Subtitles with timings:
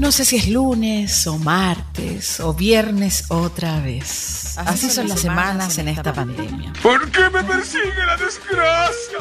[0.00, 4.56] No sé si es lunes o martes o viernes otra vez.
[4.56, 6.72] Así, son las semanas en esta pandemia.
[6.82, 9.18] ¿Por qué me persigue la desgracia?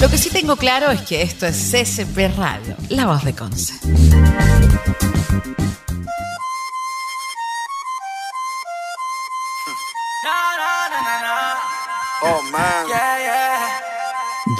[0.00, 3.74] Lo que sí tengo claro es que esto es CCP Radio, la voz de Conce.
[12.24, 12.86] Oh, man.
[12.86, 13.31] Yeah, yeah,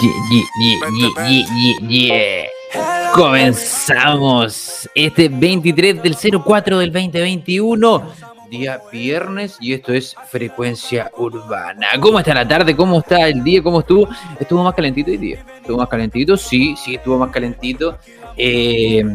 [0.01, 0.11] yeah,
[0.59, 3.11] yeah, yeah, yeah.
[3.13, 8.03] Comenzamos este 23 del 04 del 2021,
[8.49, 11.87] día viernes, y esto es Frecuencia Urbana.
[11.99, 12.75] ¿Cómo está la tarde?
[12.75, 13.61] ¿Cómo está el día?
[13.61, 14.09] ¿Cómo estuvo?
[14.39, 15.45] ¿Estuvo más calentito hoy día?
[15.61, 16.35] ¿Estuvo más calentito?
[16.35, 17.99] Sí, sí, estuvo más calentito.
[18.35, 19.05] Eh,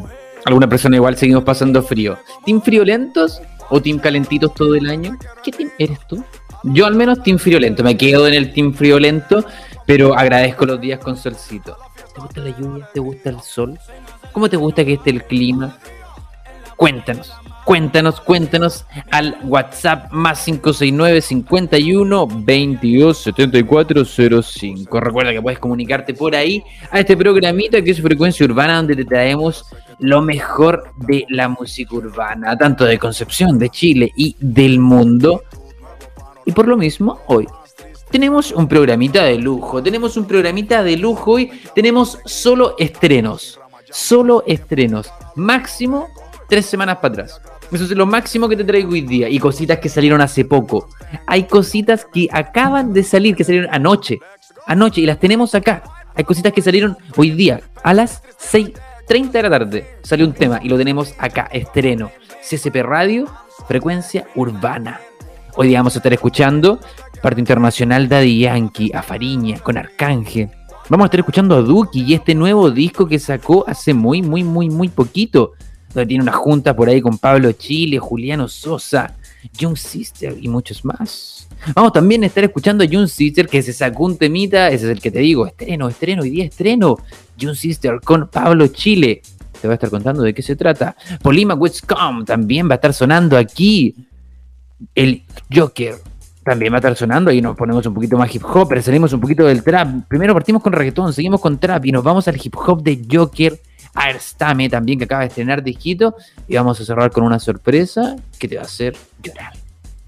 [0.44, 2.16] alguna persona igual seguimos pasando frío.
[2.44, 5.18] ¿Team friolentos o team calentitos todo el año?
[5.42, 6.22] ¿Qué team eres tú?
[6.62, 9.44] Yo al menos team friolento, me quedo en el team friolento,
[9.88, 11.78] pero agradezco los días con solcito.
[12.14, 12.86] ¿Te gusta la lluvia?
[12.92, 13.78] ¿Te gusta el sol?
[14.32, 15.78] ¿Cómo te gusta que esté el clima?
[16.76, 17.32] Cuéntanos,
[17.64, 25.00] cuéntanos, cuéntanos al WhatsApp más 569 51 22 74 05.
[25.00, 29.06] Recuerda que puedes comunicarte por ahí a este programita que es Frecuencia Urbana, donde te
[29.06, 29.64] traemos
[30.00, 35.44] lo mejor de la música urbana, tanto de Concepción, de Chile y del mundo.
[36.44, 37.46] Y por lo mismo, hoy
[38.10, 39.82] tenemos un programita de lujo.
[39.82, 41.50] Tenemos un programita de lujo hoy.
[41.74, 43.60] Tenemos solo estrenos.
[43.90, 45.10] Solo estrenos.
[45.34, 46.08] Máximo
[46.48, 47.40] tres semanas para atrás.
[47.70, 49.28] Eso es lo máximo que te traigo hoy día.
[49.28, 50.88] Y cositas que salieron hace poco.
[51.26, 54.18] Hay cositas que acaban de salir, que salieron anoche.
[54.66, 55.82] Anoche, y las tenemos acá.
[56.14, 57.60] Hay cositas que salieron hoy día.
[57.82, 61.48] A las 6.30 de la tarde salió un tema y lo tenemos acá.
[61.52, 62.10] Estreno.
[62.42, 63.26] CCP Radio,
[63.66, 65.00] frecuencia urbana.
[65.60, 66.78] Hoy día vamos a estar escuchando
[67.20, 70.48] parte internacional Daddy Yankee, a Fariña, con Arcángel.
[70.88, 74.44] Vamos a estar escuchando a Duki y este nuevo disco que sacó hace muy, muy,
[74.44, 75.54] muy, muy poquito.
[75.92, 79.16] Donde tiene una junta por ahí con Pablo Chile, Juliano Sosa,
[79.58, 81.48] Young Sister y muchos más.
[81.74, 84.92] Vamos también a estar escuchando a Young Sister que se sacó un temita, ese es
[84.92, 86.98] el que te digo, estreno, estreno, hoy día estreno.
[87.36, 89.22] Young Sister con Pablo Chile.
[89.60, 90.94] Te voy a estar contando de qué se trata.
[91.20, 94.06] Polima Westcom también va a estar sonando aquí
[94.94, 95.96] el Joker
[96.44, 99.12] también va a estar sonando y nos ponemos un poquito más hip hop, pero salimos
[99.12, 100.08] un poquito del trap.
[100.08, 103.60] Primero partimos con reggaetón, seguimos con trap y nos vamos al hip hop de Joker,
[103.94, 106.14] Airstame también que acaba de estrenar disquito
[106.46, 109.52] y vamos a cerrar con una sorpresa que te va a hacer llorar.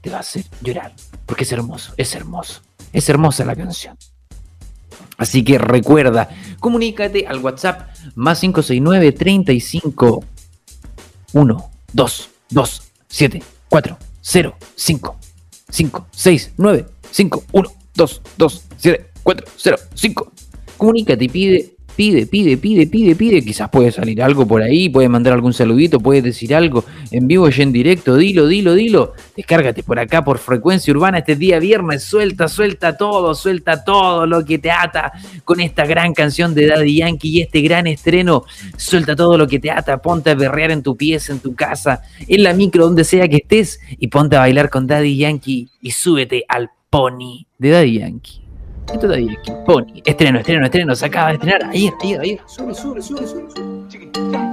[0.00, 0.92] Te va a hacer llorar
[1.26, 2.62] porque es hermoso, es hermoso.
[2.92, 3.96] Es hermosa la canción.
[5.16, 10.24] Así que recuerda, comunícate al WhatsApp más 569 35
[11.34, 15.16] 1 2 2 7 4 0, 5,
[15.70, 20.32] 5, 6, 9, 5, 1, 2, 2, 7, 4, 0, 5.
[20.76, 23.44] Comunícate y pide, pide, pide, pide, pide, pide.
[23.44, 27.46] Quizás puede salir algo por ahí, puede mandar algún saludito, puede decir algo en vivo
[27.50, 28.16] y en directo.
[28.16, 29.12] Dilo, dilo, dilo.
[29.36, 32.02] Descárgate por acá por frecuencia urbana este día viernes.
[32.02, 35.12] Suelta, suelta todo, suelta todo lo que te ata
[35.44, 38.44] con esta gran canción de Daddy Yankee y este gran estreno.
[38.78, 40.00] Suelta todo lo que te ata.
[40.00, 43.36] Ponte a berrear en tu pieza, en tu casa, en la micro, donde sea que
[43.36, 43.78] estés.
[43.98, 48.49] Y ponte a bailar con Daddy Yankee y súbete al pony de Daddy Yankee.
[48.86, 50.02] Esto es Daddy Yankee, pony.
[50.04, 50.94] Estreno, estreno, estreno.
[50.94, 51.64] Se acaba de estrenar.
[51.70, 52.40] Ayer, ayer, ayer.
[52.46, 54.49] Sube, sube, sube, sube, sube.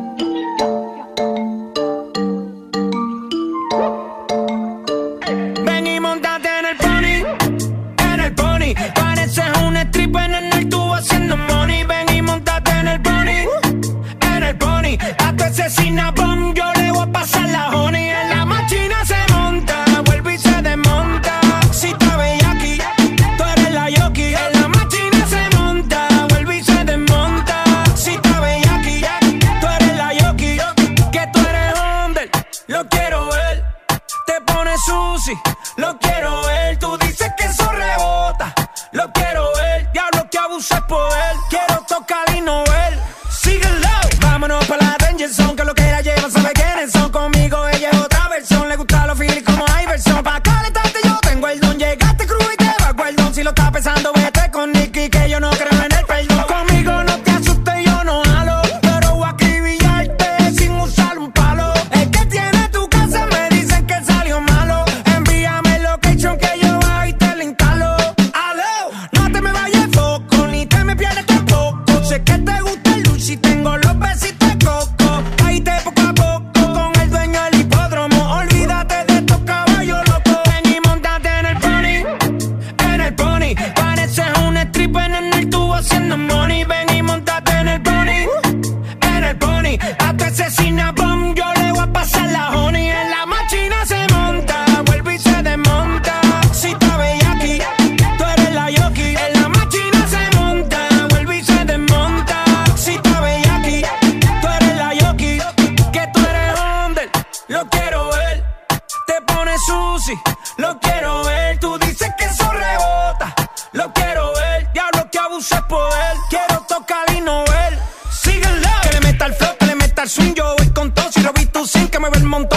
[110.57, 113.33] Lo quiero ver, tú dices que eso rebota.
[113.73, 116.17] Lo quiero ver, diablo que abuses poder.
[116.29, 117.77] Quiero tocar y no ver.
[118.11, 118.67] Síguelo.
[118.81, 120.33] Que le meta el flow, que le meta el swing.
[120.33, 121.11] Yo voy con todo.
[121.11, 122.56] Si lo vi tú sin que me ve el montón.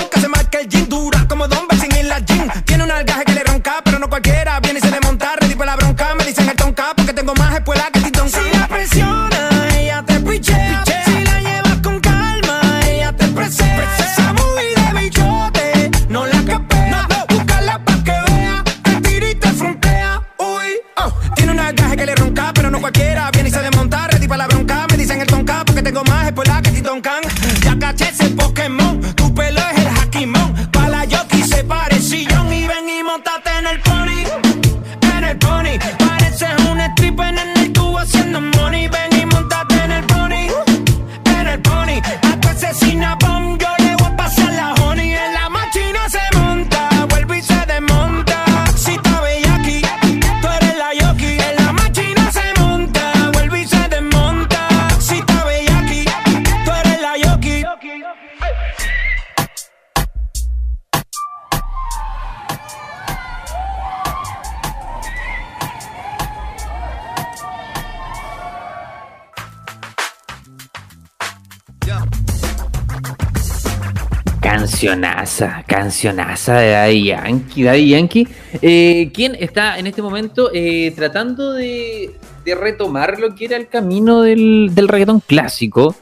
[74.80, 77.62] Cancionaza, cancionaza de Daddy Yankee.
[77.64, 78.28] Daddy Yankee,
[78.62, 82.14] eh, quien está en este momento eh, tratando de,
[82.46, 85.94] retomar lo que era el camino del, del reggaetón clásico.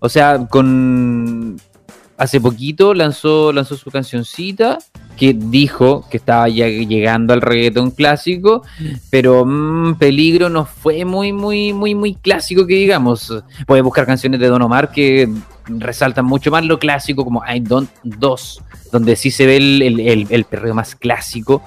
[0.00, 1.60] O sea, con.
[2.16, 4.78] Hace poquito lanzó, lanzó su cancioncita
[5.16, 8.62] que dijo que estaba ya llegando al reggaetón clásico,
[9.10, 13.32] pero mm, Peligro no fue muy, muy, muy, muy clásico que digamos.
[13.66, 15.28] Puedes buscar canciones de Don Omar que
[15.66, 18.62] resaltan mucho más lo clásico, como I Don't 2,
[18.92, 21.62] donde sí se ve el, el, perreo más clásico,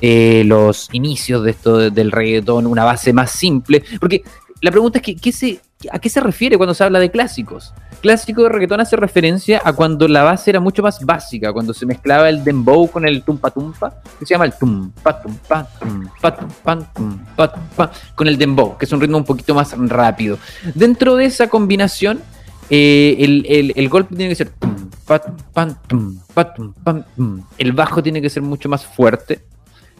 [0.00, 3.82] eh, los inicios de esto de- del reggaetón, una base más simple.
[4.00, 4.22] Porque
[4.60, 5.32] la pregunta es: que, ¿qué
[5.90, 7.74] ¿a qué se refiere cuando se habla de clásicos?
[8.00, 11.86] Clásico de reggaetón hace referencia a cuando la base era mucho más básica, cuando se
[11.86, 16.92] mezclaba el dembow con el tumpa tumpa, que se llama el tumpa tumpa tumpa tumpa
[16.94, 20.38] tumpa tumpa, con el dembow, que es un ritmo un poquito más rápido.
[20.74, 22.20] Dentro de esa combinación,
[22.72, 24.50] eh, el, el- el golpe tiene que ser
[27.58, 29.40] el bajo tiene que ser mucho más fuerte,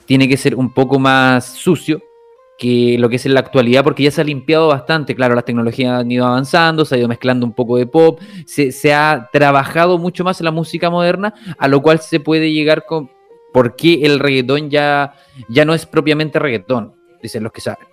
[0.06, 2.02] tiene que ser un poco más sucio
[2.58, 5.44] que lo que es en la actualidad, porque ya se ha limpiado bastante, claro, las
[5.44, 9.28] tecnologías han ido avanzando, se ha ido mezclando un poco de pop, se, se ha
[9.32, 13.10] trabajado mucho más en la música moderna, a lo cual se puede llegar con
[13.52, 15.14] por qué el reggaetón ya,
[15.48, 17.86] ya no es propiamente reggaetón, dicen los que saben.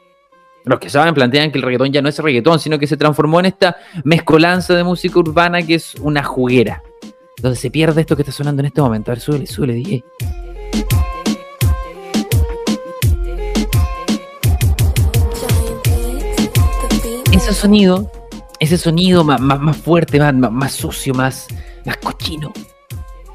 [0.69, 3.39] Los que saben plantean que el reggaetón ya no es reggaetón, sino que se transformó
[3.39, 6.83] en esta mezcolanza de música urbana que es una juguera.
[7.41, 9.09] Donde se pierde esto que está sonando en este momento.
[9.09, 10.03] A ver, súbele, súbele, DJ.
[17.31, 18.11] Ese sonido,
[18.59, 21.47] ese sonido más, más, más fuerte, más, más, sucio, más,
[21.83, 22.53] más cochino.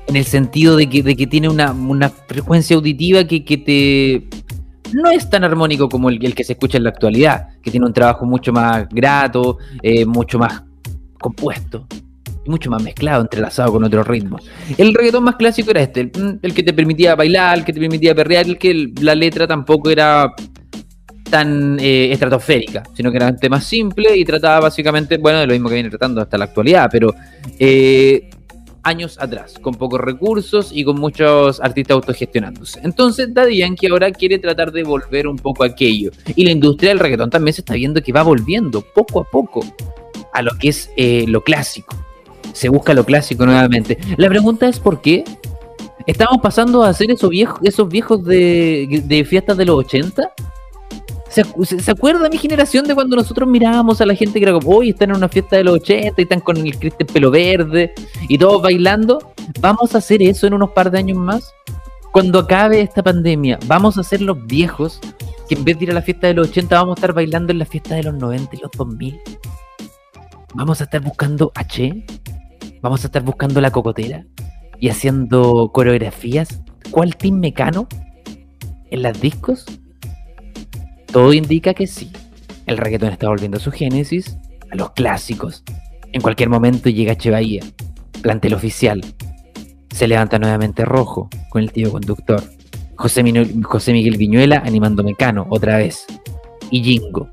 [0.06, 4.44] En el sentido de que, de que tiene una, una frecuencia auditiva que, que te,
[4.94, 7.92] no es tan armónico como el, que se escucha en la actualidad, que tiene un
[7.92, 10.62] trabajo mucho más grato, eh, mucho más
[11.20, 11.86] compuesto
[12.44, 14.42] y mucho más mezclado, entrelazado con otros ritmos.
[14.76, 17.80] El reggaetón más clásico era este, el, el que te permitía bailar, el que te
[17.80, 20.32] permitía perrear, el que el- la letra tampoco era
[21.30, 25.52] tan eh, estratosférica, sino que era un tema simple y trataba básicamente, bueno, de lo
[25.54, 27.14] mismo que viene tratando hasta la actualidad, pero
[27.58, 28.28] eh,
[28.84, 32.80] años atrás, con pocos recursos y con muchos artistas autogestionándose.
[32.82, 36.10] Entonces, Daddy Yankee ahora quiere tratar de volver un poco aquello.
[36.36, 39.64] Y la industria del reggaetón también se está viendo que va volviendo poco a poco
[40.32, 41.96] a lo que es eh, lo clásico.
[42.52, 43.98] Se busca lo clásico nuevamente.
[44.16, 45.24] La pregunta es por qué.
[46.06, 50.32] Estamos pasando a hacer esos viejos, esos viejos de fiestas de los 80.
[51.34, 54.44] ¿Se, acu- se- se acuerda mi generación de cuando nosotros mirábamos a la gente que
[54.44, 57.08] era como, hoy están en una fiesta de los 80 y están con el Cristian
[57.12, 57.92] pelo verde
[58.28, 59.18] y todos bailando?
[59.60, 61.52] ¿Vamos a hacer eso en unos par de años más?
[62.12, 65.00] Cuando acabe esta pandemia, ¿vamos a ser los viejos
[65.48, 67.50] que en vez de ir a la fiesta de los 80 vamos a estar bailando
[67.52, 69.20] en la fiesta de los 90 y los 2000?
[70.54, 72.04] ¿Vamos a estar buscando H?
[72.80, 74.24] ¿Vamos a estar buscando la cocotera?
[74.78, 76.60] ¿Y haciendo coreografías?
[76.92, 77.88] ¿Cuál team mecano?
[78.90, 79.64] ¿En las discos?
[81.14, 82.10] Todo indica que sí.
[82.66, 84.36] El reggaetón está volviendo a su génesis,
[84.72, 85.62] a los clásicos.
[86.12, 87.14] En cualquier momento llega.
[87.30, 87.62] Bahía,
[88.20, 89.00] plantel oficial.
[89.92, 92.42] Se levanta nuevamente rojo con el tío conductor.
[92.96, 93.22] José,
[93.62, 96.04] José Miguel Viñuela animando Mecano otra vez.
[96.72, 97.28] Y Jingo.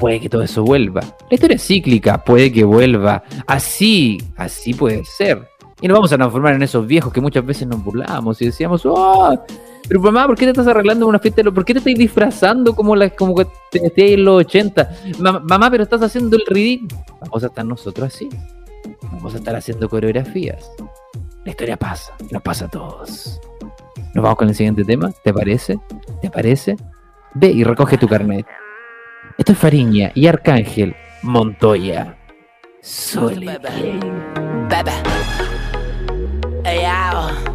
[0.00, 1.02] Puede que todo eso vuelva.
[1.28, 3.22] La historia es cíclica, puede que vuelva.
[3.46, 5.46] Así, así puede ser.
[5.82, 8.86] Y nos vamos a transformar en esos viejos que muchas veces nos burlamos y decíamos,
[8.86, 9.38] ¡oh!
[9.88, 11.42] Pero mamá, ¿por qué te estás arreglando una fiesta?
[11.42, 14.90] ¿Por qué te estás disfrazando como, la, como que te estés en los 80?
[15.18, 17.04] mamá, pero estás haciendo el ridículo.
[17.20, 18.28] Vamos a estar nosotros así.
[19.12, 20.70] Vamos a estar haciendo coreografías.
[21.44, 23.40] La historia pasa, nos pasa a todos.
[24.14, 25.78] Nos vamos con el siguiente tema, ¿te parece?
[26.20, 26.76] ¿Te parece?
[27.34, 28.46] Ve y recoge tu carnet.
[29.38, 32.16] Esto es Fariña y Arcángel Montoya.
[32.80, 33.46] Soli.
[33.46, 34.92] Bebe.
[36.64, 37.51] Esta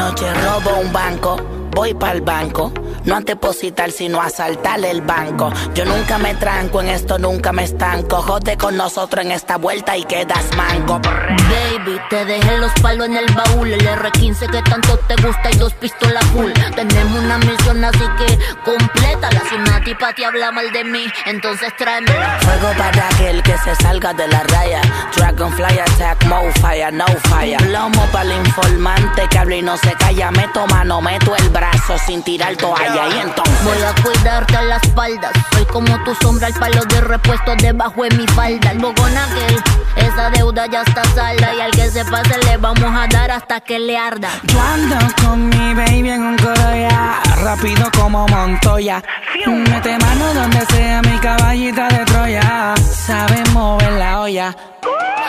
[0.00, 1.36] noche robo un banco,
[1.72, 2.72] voy para el banco
[3.04, 5.52] no a depositar, sino a asaltar el banco.
[5.74, 8.22] Yo nunca me tranco, en esto nunca me estanco.
[8.22, 11.00] Jode con nosotros en esta vuelta y quedas manco.
[11.02, 13.72] Baby, te dejé los palos en el baúl.
[13.72, 16.50] El R15 que tanto te gusta y dos pistolas full.
[16.74, 21.74] Tenemos una misión, así que completa Si una tipa te habla mal de mí, entonces
[21.76, 22.12] tráeme.
[22.40, 24.80] Fuego para aquel que se salga de la raya.
[25.16, 27.56] Dragonfly attack, mo fire, no fire.
[27.58, 30.30] Plomo para el informante que habla y no se calla.
[30.30, 32.89] Meto mano, meto el brazo sin tirar toalla.
[32.92, 35.30] Voy a cuidarte a la espalda.
[35.52, 38.72] Soy como tu sombra, el palo de repuesto debajo de mi falda.
[38.72, 39.62] El bogón aquel,
[39.96, 41.54] esa deuda ya está salda.
[41.54, 44.28] Y al que se pase le vamos a dar hasta que le arda.
[44.42, 49.02] Yo ando con mi baby en un coro ya, rápido como Montoya.
[49.46, 52.74] Mete mano donde sea mi caballita de Troya.
[52.76, 54.56] Sabe mover la olla.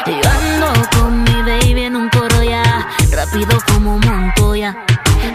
[0.08, 4.75] Yo ando con mi baby en un coro ya, rápido como Montoya.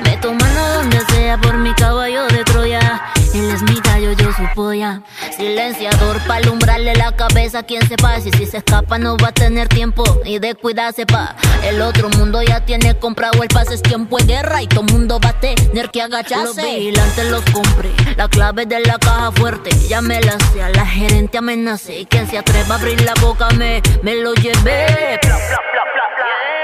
[0.04, 3.02] Meto mano donde sea por mi caballo de Troya.
[3.34, 5.02] Él es mi gallo, yo su polla.
[5.36, 8.30] Silenciador para alumbrarle la cabeza a quien se pase.
[8.30, 11.36] Si se escapa, no va a tener tiempo ni de cuidarse pa.
[11.62, 13.74] El otro mundo ya tiene comprado el pase.
[13.74, 16.62] Es tiempo de guerra y todo mundo va a tener que agacharse.
[16.62, 17.90] Los vigilantes los compré.
[18.16, 20.62] La clave de la caja fuerte, ya me la sé.
[20.62, 22.00] A la gerente amenacé.
[22.00, 25.20] Y quien se atreva a abrir la boca me, me lo llevé.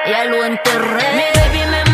[0.06, 1.04] Ya lo enterré.
[1.14, 1.91] Mi baby me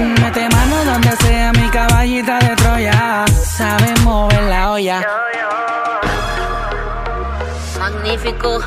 [0.00, 3.26] Mete mano donde sea mi caballita de Troya.
[3.28, 5.06] Sabe mover la olla.
[7.78, 8.60] Magnífico.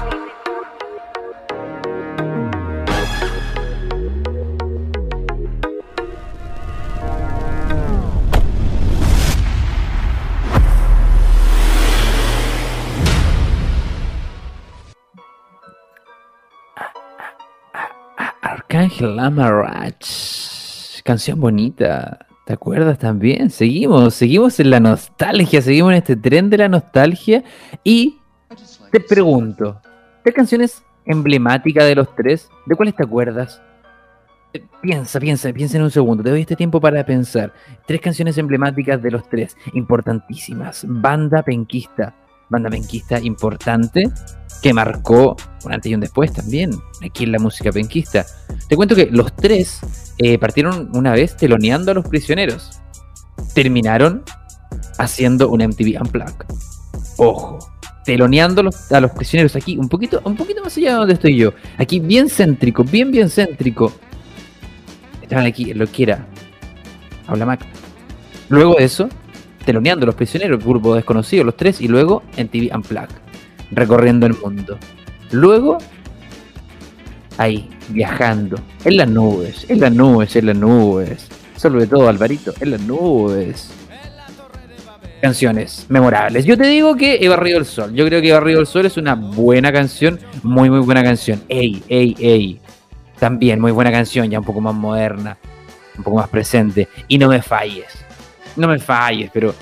[18.42, 20.53] Arcángel Amarach.
[21.04, 22.26] Canción bonita.
[22.46, 23.50] ¿Te acuerdas también?
[23.50, 27.44] Seguimos, seguimos en la nostalgia, seguimos en este tren de la nostalgia.
[27.84, 28.20] Y
[28.92, 29.82] te pregunto,
[30.24, 32.50] ¿qué canción es emblemática de los tres?
[32.66, 33.62] ¿De cuáles te acuerdas?
[34.54, 36.24] Eh, piensa, piensa, piensa en un segundo.
[36.24, 37.54] Te doy este tiempo para pensar.
[37.86, 40.86] Tres canciones emblemáticas de los tres, importantísimas.
[40.88, 42.14] Banda penquista.
[42.50, 44.10] Banda penquista importante
[44.62, 45.36] que marcó
[45.66, 46.72] un antes y un después también
[47.06, 48.26] aquí en la música penquista.
[48.68, 49.82] Te cuento que los tres
[50.18, 52.80] eh, partieron una vez teloneando a los prisioneros.
[53.54, 54.24] Terminaron
[54.98, 56.46] haciendo un MTV Unplugged.
[57.18, 57.60] Ojo,
[58.06, 61.54] teloneando a los, prisioneros aquí, un poquito, un poquito más allá de donde estoy yo.
[61.78, 63.92] Aquí bien céntrico, bien, bien céntrico.
[65.22, 66.26] Estaban aquí, lo que era.
[67.28, 67.66] Habla Mac.
[68.50, 69.10] Luego de eso,
[69.66, 73.24] teloneando los prisioneros, grupo desconocido, los tres, y luego MTV Unplugged
[73.74, 74.78] recorriendo el mundo.
[75.32, 75.78] Luego,
[77.38, 81.28] ahí, viajando, en las nubes, en las nubes, en las nubes.
[81.56, 83.72] Sobre todo, Alvarito, en las nubes.
[85.22, 86.44] Canciones memorables.
[86.44, 87.94] Yo te digo que Eva Río del Sol.
[87.94, 91.42] Yo creo que Eva Río del Sol es una buena canción, muy, muy buena canción.
[91.48, 92.60] Ey, ey, ey.
[93.20, 95.38] También muy buena canción, ya un poco más moderna,
[95.98, 96.90] un poco más presente.
[97.08, 98.04] Y no me falles.
[98.56, 99.54] No me falles, pero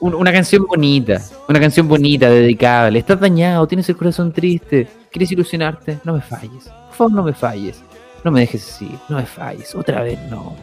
[0.00, 2.90] una canción bonita, una canción bonita, dedicada.
[2.90, 6.64] Le estás dañado, tienes el corazón triste, quieres ilusionarte, no me falles.
[6.88, 7.82] Por favor, no me falles.
[8.24, 9.74] No me dejes así, no me falles.
[9.74, 10.56] Otra vez no.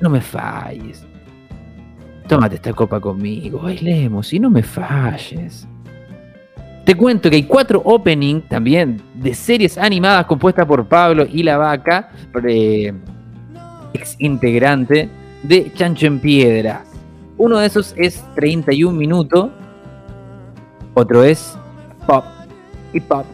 [0.00, 1.04] No me falles.
[2.26, 5.66] Tómate esta copa conmigo, bailemos y no me falles.
[6.84, 11.56] Te cuento que hay cuatro openings también de series animadas compuestas por Pablo y la
[11.56, 12.10] Vaca,
[12.48, 12.92] eh,
[13.92, 15.08] ex integrante
[15.48, 16.84] de Chancho en Piedra.
[17.38, 19.50] Uno de esos es 31 minutos,
[20.94, 21.56] otro es
[22.06, 22.24] pop
[22.92, 23.24] y pop.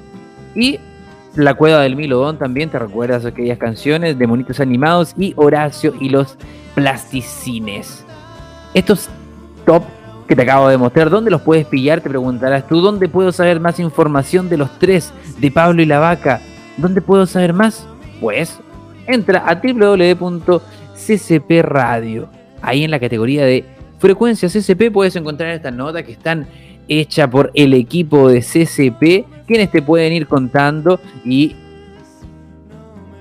[0.55, 0.79] Y
[1.35, 6.09] La Cueva del Milodón también, te recuerdas aquellas canciones de monitos animados y Horacio y
[6.11, 6.37] los
[6.75, 8.05] plasticines.
[8.75, 9.09] Estos
[9.65, 9.85] top
[10.27, 11.11] que te acabo de mostrar.
[11.11, 12.01] ¿Dónde los puedes pillar?
[12.01, 12.81] Te preguntarás tú.
[12.81, 16.41] ¿Dónde puedo saber más información de los tres, de Pablo y la vaca?
[16.77, 17.87] ¿Dónde puedo saber más?
[18.21, 18.59] Pues
[19.07, 19.61] entra a
[21.03, 22.29] www.ccp Radio.
[22.61, 23.65] Ahí en la categoría de
[23.99, 26.47] frecuencias CCP puedes encontrar estas notas que están
[26.89, 31.55] hechas por el equipo de CCP, quienes te pueden ir contando y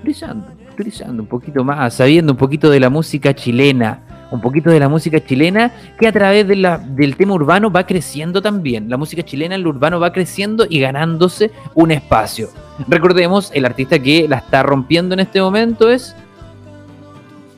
[0.02, 0.46] brillando,
[0.76, 4.00] brillando un poquito más, sabiendo un poquito de la música chilena
[4.32, 8.88] un poquito de la música chilena que a través del tema urbano va creciendo también.
[8.88, 12.48] La música chilena, el urbano va creciendo y ganándose un espacio.
[12.88, 16.16] Recordemos, el artista que la está rompiendo en este momento es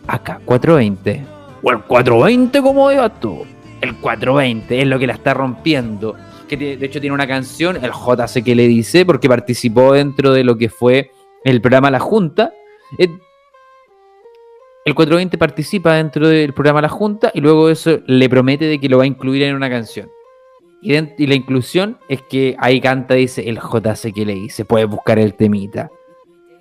[0.06, 1.24] acá, 420.
[1.62, 3.44] O el 420 como digas tú.
[3.80, 6.16] El 420 es lo que la está rompiendo.
[6.48, 10.44] Que de hecho tiene una canción, el JC que le dice, porque participó dentro de
[10.44, 11.10] lo que fue
[11.44, 12.52] el programa La Junta.
[12.98, 13.08] Eh,
[14.84, 18.88] el 420 participa dentro del programa La Junta y luego eso le promete de que
[18.88, 20.10] lo va a incluir en una canción.
[20.82, 25.18] Y, la inclusión es que ahí canta, dice el JC que le dice, puede buscar
[25.18, 25.90] el temita.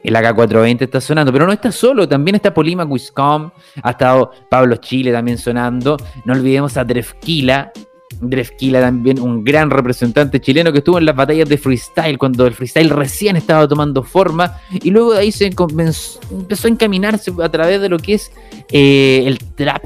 [0.03, 4.75] El AK420 está sonando, pero no está solo, también está Polima Wiscom, ha estado Pablo
[4.75, 7.71] Chile también sonando, no olvidemos a Drefkila,
[8.19, 12.53] Drefkila también, un gran representante chileno que estuvo en las batallas de freestyle, cuando el
[12.53, 17.81] freestyle recién estaba tomando forma, y luego de ahí se empezó a encaminarse a través
[17.81, 18.31] de lo que es
[18.71, 19.83] eh, el trap.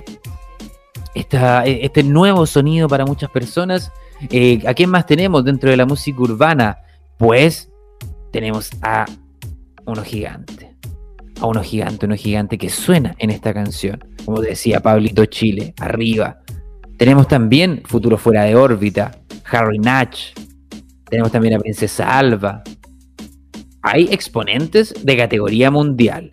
[1.13, 3.91] E, este nuevo sonido para muchas personas.
[4.29, 6.77] Eh, ¿A quién más tenemos dentro de la música urbana?
[7.17, 7.71] Pues
[8.31, 9.05] tenemos a
[9.91, 10.75] uno gigante.
[11.41, 14.03] A uno gigante, uno gigante que suena en esta canción.
[14.25, 16.41] Como decía Pablito Chile, arriba
[16.97, 19.19] tenemos también Futuro Fuera de órbita,
[19.51, 20.33] Harry Natch.
[21.07, 22.63] Tenemos también a Princesa Alba.
[23.83, 26.31] Hay exponentes de categoría mundial.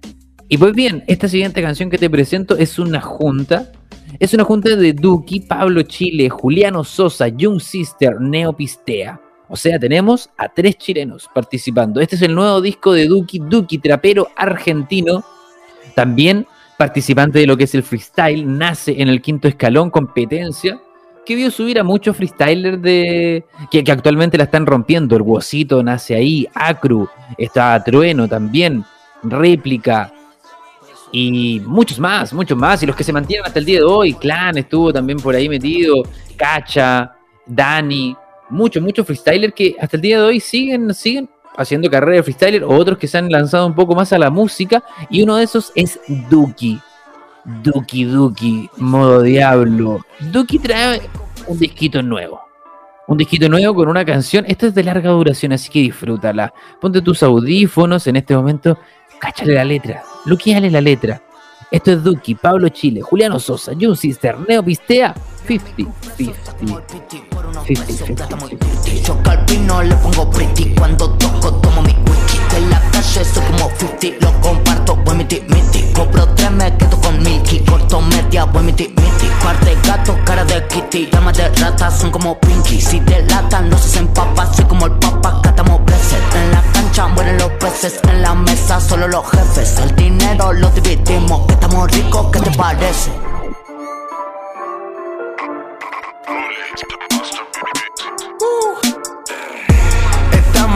[0.48, 3.72] Y pues bien, esta siguiente canción que te presento es una junta.
[4.18, 9.20] Es una junta de Duki, Pablo Chile, Juliano Sosa, Young Sister, Neopistea.
[9.54, 12.00] O sea, tenemos a tres chilenos participando.
[12.00, 15.22] Este es el nuevo disco de Duki, Duki, trapero argentino.
[15.94, 20.80] También participante de lo que es el freestyle, nace en el quinto escalón competencia,
[21.24, 25.14] que vio subir a muchos freestylers de que, actualmente la están rompiendo.
[25.14, 28.84] El Wosito nace ahí, Acru, está Trueno también,
[29.22, 30.12] Réplica,
[31.12, 32.82] y muchos más, muchos más.
[32.82, 35.48] Y los que se mantienen hasta el día de hoy, Clan estuvo también por ahí
[35.48, 36.02] metido,
[36.36, 37.14] Cacha,
[37.46, 38.16] Dani,
[38.54, 42.64] muchos, muchos freestylers que hasta el día de hoy siguen, siguen haciendo carrera de freestyler,
[42.64, 45.44] o otros que se han lanzado un poco más a la música, y uno de
[45.44, 46.80] esos es Duki.
[47.44, 50.00] Duki Duki, modo diablo.
[50.32, 51.02] Duki trae
[51.46, 52.40] un disquito nuevo.
[53.06, 54.46] Un disquito nuevo con una canción.
[54.48, 56.54] Esta es de larga duración, así que disfrútala.
[56.80, 58.78] Ponte tus audífonos en este momento.
[59.18, 60.02] Cáchale la letra.
[60.24, 61.20] Luqueale la letra.
[61.70, 65.14] Esto es Duki, Pablo Chile, Juliano Sosa, Jun Sister, Neo Pistea,
[65.46, 66.54] 50, 50.
[67.64, 68.28] 50,
[69.02, 71.94] Choca al pino, le pongo pretty Cuando toco, tomo mi
[73.22, 75.92] soy como 50 Lo comparto, voy miti, miti.
[75.92, 77.60] Compro tres, me quedo con Milky.
[77.60, 79.26] Corto media, voy miti, miti.
[79.42, 81.10] Par de gato, cara de kitty.
[81.12, 82.80] Llamas de rata, son como Pinky.
[82.80, 86.62] Si te latan, no se hacen papas Soy como el papa, catamos veces En la
[86.72, 89.78] cancha mueren los peces En la mesa, solo los jefes.
[89.78, 93.10] El dinero lo dividimos Que estamos ricos, ¿qué te parece?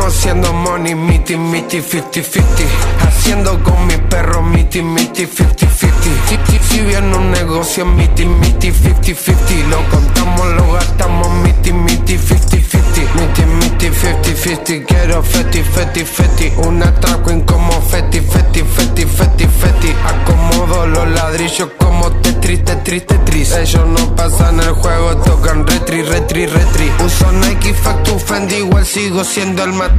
[0.08, 7.30] Haciendo money, miti, miti, 50-50 Haciendo con mi perro, miti, miti, 50-50 Si viene un
[7.30, 12.68] negocio, miti, miti, 50-50 Lo contamos, lo gastamos, miti, miti, 50-50
[13.14, 16.52] Miti, miti, 50-50 Quiero feti, feti, feti.
[16.66, 19.94] Una traco queen como feti, feti, feti, feti, feti.
[20.04, 23.52] Acomodo los ladrillos como Tetris, Tetris, Tetris.
[23.52, 26.90] Ellos no pasan el juego, tocan retri, retri, retri.
[27.04, 29.90] Uso Nike, Factu, Fendi Igual sigo siendo el más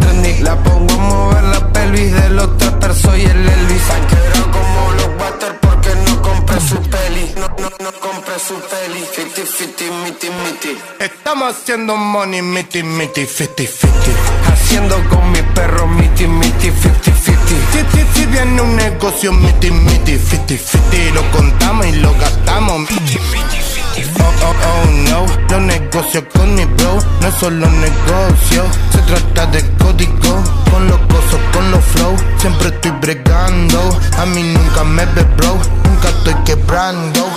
[0.41, 3.82] la pongo a mover la pelvis de los trappers, soy el Elvis.
[3.84, 7.34] Se como los water porque no compré su peli.
[7.36, 9.02] No, no, no compré su peli.
[9.16, 10.78] Fifty, fifty, miti, miti.
[11.00, 14.12] Estamos haciendo money, miti, miti, fifty, fifty.
[14.48, 17.56] Haciendo con mi perro, miti, miti, fifty, fifty.
[17.72, 21.12] Si, si, si viene un negocio, miti, miti, fifty, fifty.
[21.12, 23.60] Lo contamos y lo gastamos, miti, miti,
[24.20, 29.46] Oh, oh, oh, no, los negocios con mi bro no es solo negocio, se trata
[29.48, 35.06] de código, con los cosas, con los flow, siempre estoy bregando, a mí nunca me
[35.06, 37.30] ve bro, nunca estoy quebrando.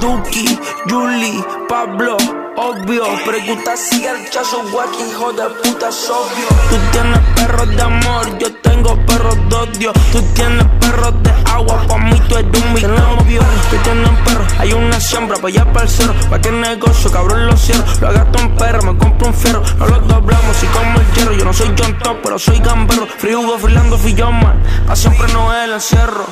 [0.00, 2.16] Duki, Julie, Pablo,
[2.58, 3.04] obvio.
[3.24, 6.48] Pregunta si el chazo guaki, hijo de puta es obvio.
[6.70, 9.92] Tú tienes perros de amor, yo tengo perros de odio.
[10.12, 13.40] Tú tienes perros de agua, pa' mí tú eres un microbio.
[13.70, 14.44] que tienen perro.
[14.58, 16.14] Hay una siembra pa' allá para el cerro.
[16.30, 17.84] Pa' que negocio, cabrón, lo cierro.
[18.00, 19.62] Lo agasto en perro, me compro un fierro.
[19.78, 21.32] No lo doblamos y como el hierro.
[21.32, 23.06] Yo no soy John Top, pero soy gamberro.
[23.18, 24.62] Free Hugo, Fernando Fillon, man.
[24.86, 26.26] Pa' siempre no es el encierro.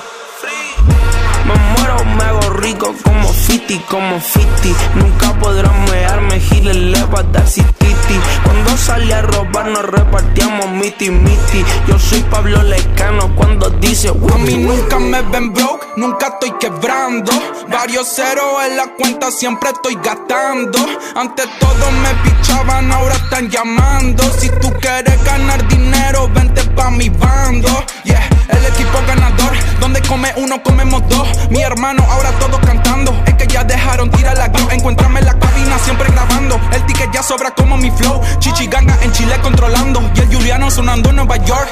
[1.46, 4.74] Me muero, me hago rico como Fiti, como Fiti.
[4.94, 8.16] Nunca podrán mearme, giles le va a dar cititi.
[8.44, 11.64] Cuando salí a robar nos repartíamos miti miti.
[11.86, 17.32] Yo soy Pablo Lecano cuando dice A mí nunca me ven broke, nunca estoy quebrando.
[17.68, 20.78] Varios ceros en la cuenta siempre estoy gastando.
[21.14, 24.22] Antes todos me pichaban, ahora están llamando.
[24.38, 27.68] Si tú quieres ganar dinero, vente pa' mi bando.
[28.04, 31.28] Yeah, el equipo ganador, donde come uno, comemos dos.
[31.50, 33.12] Mi hermano, ahora todos cantando.
[33.26, 34.68] Es que ya dejaron tirar la glow.
[34.70, 36.60] Encuéntrame en la cabina, siempre grabando.
[36.72, 38.20] El ticket ya sobra como mi flow.
[38.38, 40.02] Chichiganga en Chile controlando.
[40.14, 41.68] Y el Juliano sonando en Nueva York.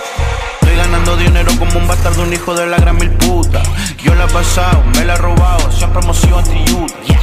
[0.60, 3.62] Estoy ganando dinero como un bastardo, un hijo de la gran mil puta.
[4.02, 6.94] Yo la he pasado, me la he robado, siempre hemos sido anti-yuta.
[7.06, 7.14] Mi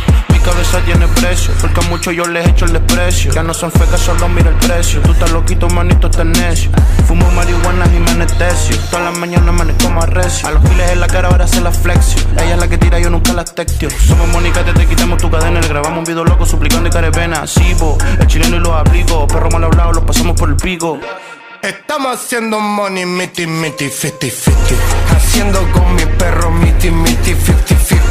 [0.42, 3.32] cabeza tiene precio, porque a muchos yo les echo el desprecio.
[3.32, 5.02] Ya no son fecas, solo mira el precio.
[5.02, 6.72] Tú estás loquito, manito, estás necio.
[7.08, 8.78] Fumo marihuana y me anestesio.
[8.90, 10.48] Todas las mañanas amanezco más recio.
[10.48, 12.22] A los giles en la cara ahora se la flexio.
[12.34, 13.90] Ella es la que tira, yo nunca la textio.
[13.90, 15.62] Somos Mónica, te, te quitamos tu cadena.
[15.62, 17.46] Le grabamos un video loco suplicando y carepena.
[17.48, 19.28] Sí, po, el chileno y los aplico.
[19.28, 21.00] Perro mal hablado, los pasamos por el pico.
[21.62, 24.52] Estamos haciendo money, miti, miti, 50-50.
[25.16, 28.11] Haciendo con mi perro, miti, miti, 50-50.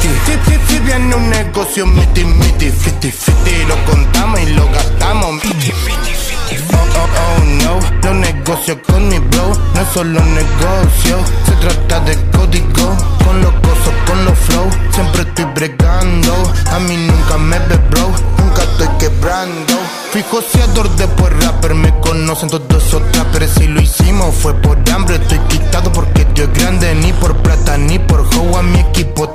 [0.67, 3.67] si, viene un negocio, miti, miti, 50-50.
[3.67, 6.15] Lo contamos y lo gastamos, miti, miti,
[6.49, 7.79] 50 Oh, oh, oh, no.
[8.03, 11.17] Los negocios con mi bro no es solo negocio.
[11.45, 12.95] Se trata de código.
[13.25, 14.69] Con los gozos, con los flow.
[14.91, 16.33] Siempre estoy bregando.
[16.71, 18.11] A mí nunca me ve, bro.
[18.37, 19.73] Nunca estoy quebrando.
[20.11, 21.73] Fui joseador, después rapper.
[21.73, 23.53] Me conocen todos esos trappers.
[23.53, 25.15] Si lo hicimos fue por hambre.
[25.15, 26.93] Estoy quitado porque Dios es grande.
[26.95, 28.59] Ni por plata, ni por hoe.
[28.59, 29.29] A mi equipo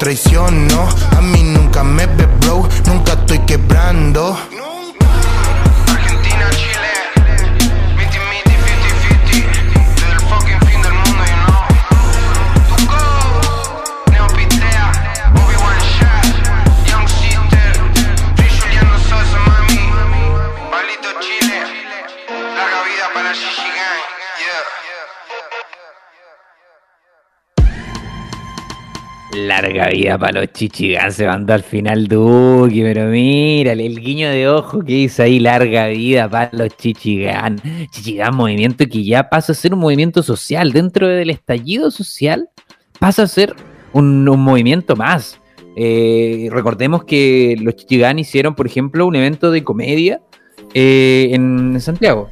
[0.74, 2.68] A mí nunca me ve, bro.
[2.86, 4.36] Nunca estoy quebrando.
[29.36, 34.48] Larga vida para los chichigán, se mandó al final Duki, pero mira, el guiño de
[34.48, 37.60] ojo que hizo ahí, larga vida para los chichigán.
[37.90, 40.72] Chichigán, movimiento que ya pasa a ser un movimiento social.
[40.72, 42.48] Dentro del estallido social,
[42.98, 43.54] pasa a ser
[43.92, 45.38] un, un movimiento más.
[45.76, 50.22] Eh, recordemos que los chichigán hicieron, por ejemplo, un evento de comedia
[50.72, 52.30] eh, en Santiago.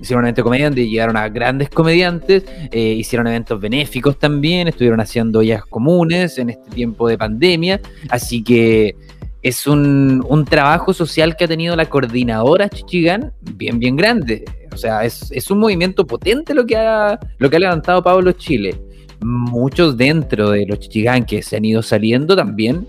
[0.00, 4.68] Hicieron un evento de comedia donde llegaron a grandes comediantes, eh, hicieron eventos benéficos también,
[4.68, 8.96] estuvieron haciendo ollas comunes en este tiempo de pandemia, así que
[9.42, 14.44] es un, un trabajo social que ha tenido la coordinadora Chichigán bien, bien grande.
[14.72, 18.32] O sea, es, es un movimiento potente lo que, ha, lo que ha levantado Pablo
[18.32, 18.80] Chile.
[19.22, 22.86] Muchos dentro de los Chichigán que se han ido saliendo también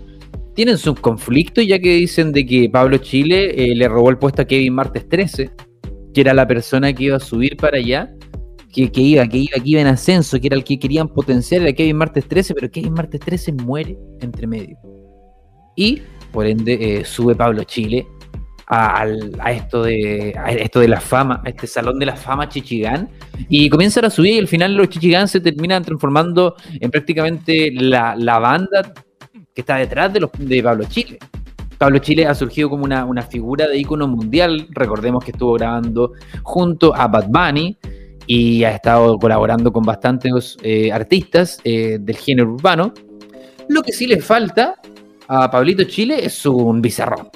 [0.54, 4.42] tienen sus conflictos, ya que dicen de que Pablo Chile eh, le robó el puesto
[4.42, 5.50] a Kevin Martes 13
[6.12, 8.12] que era la persona que iba a subir para allá,
[8.72, 11.62] que, que iba, que iba, que iba en ascenso, que era el que querían potenciar,
[11.62, 14.76] era Kevin Martes 13, pero Kevin Martes 13 muere entre medio.
[15.76, 18.06] Y, por ende, eh, sube Pablo Chile
[18.66, 19.04] a,
[19.50, 23.10] esto de, a esto de la fama, a este salón de la fama Chichigán,
[23.48, 28.16] y comienzan a subir y al final los Chichigán se terminan transformando en prácticamente la,
[28.16, 28.94] la banda
[29.54, 31.18] que está detrás de, los, de Pablo Chile.
[31.82, 34.68] Pablo Chile ha surgido como una, una figura de ícono mundial.
[34.70, 36.12] Recordemos que estuvo grabando
[36.44, 37.76] junto a Bad Bunny
[38.24, 42.94] y ha estado colaborando con bastantes eh, artistas eh, del género urbano.
[43.68, 44.76] Lo que sí le falta
[45.26, 47.34] a Pablito Chile es un bizarrap.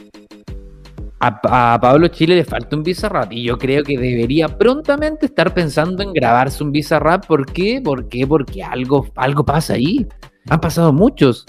[1.19, 6.05] A, Pablo Chile le falta un bizarrap y yo creo que debería prontamente estar pensando
[6.05, 7.27] en grabarse un bizarrap.
[7.27, 7.81] ¿Por qué?
[7.83, 8.25] ¿Por qué?
[8.25, 10.07] Porque algo, algo pasa ahí.
[10.49, 11.45] Han pasado muchos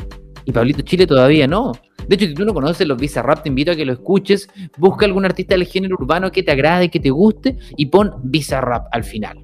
[0.45, 1.73] y Pablito Chile todavía no.
[2.07, 4.49] De hecho, si tú no conoces los Bizarrap, te invito a que lo escuches.
[4.77, 8.87] Busca algún artista del género urbano que te agrade, que te guste y pon Bizarrap
[8.91, 9.43] al final.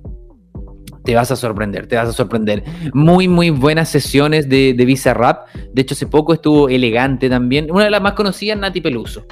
[1.03, 2.63] Te vas a sorprender, te vas a sorprender.
[2.93, 5.47] Muy, muy buenas sesiones de, de Bizarrap.
[5.73, 7.69] De hecho, hace poco estuvo elegante también.
[7.69, 9.25] Una de las más conocidas, Nati Peluso.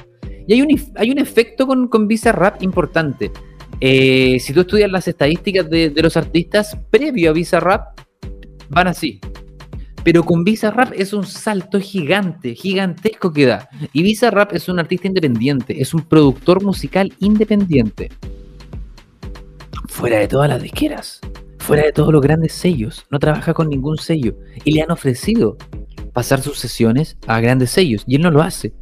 [0.48, 3.32] Y hay un, hay un efecto con, con Bizarrap importante.
[3.80, 8.00] Eh, si tú estudias las estadísticas de, de los artistas previo a Bizarrap,
[8.70, 9.22] van así.
[10.04, 13.70] Pero con Bizarrap es un salto gigante, gigantesco que da.
[13.94, 18.10] Y Bizarrap es un artista independiente, es un productor musical independiente.
[19.88, 21.22] Fuera de todas las disqueras,
[21.60, 24.36] fuera de todos los grandes sellos, no trabaja con ningún sello.
[24.64, 25.58] Y le han ofrecido
[26.14, 28.04] pasar sus sesiones a grandes sellos.
[28.08, 28.74] Y él no lo hace.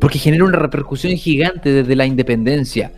[0.00, 2.92] Porque genera una repercusión gigante desde la independencia.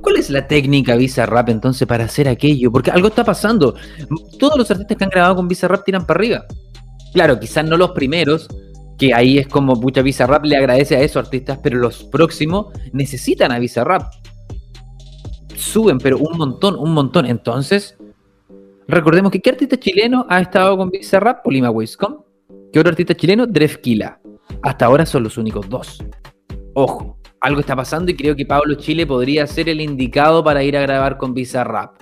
[0.00, 2.70] ¿Cuál es la técnica Rap entonces para hacer aquello?
[2.70, 3.74] Porque algo está pasando.
[4.38, 6.44] Todos los artistas que han grabado con Rap tiran para arriba.
[7.12, 8.48] Claro, quizás no los primeros,
[8.96, 13.50] que ahí es como mucha Rap le agradece a esos artistas, pero los próximos necesitan
[13.50, 14.12] a Rap.
[15.56, 17.26] Suben, pero un montón, un montón.
[17.26, 17.96] Entonces,
[18.86, 21.42] recordemos que ¿qué artista chileno ha estado con Rap?
[21.42, 22.22] Polima Wiscom.
[22.72, 23.46] ¿Qué otro artista chileno?
[23.46, 24.20] Drefkila.
[24.62, 26.02] Hasta ahora son los únicos dos.
[26.74, 30.76] Ojo, algo está pasando y creo que Pablo Chile podría ser el indicado para ir
[30.76, 31.96] a grabar con Rap.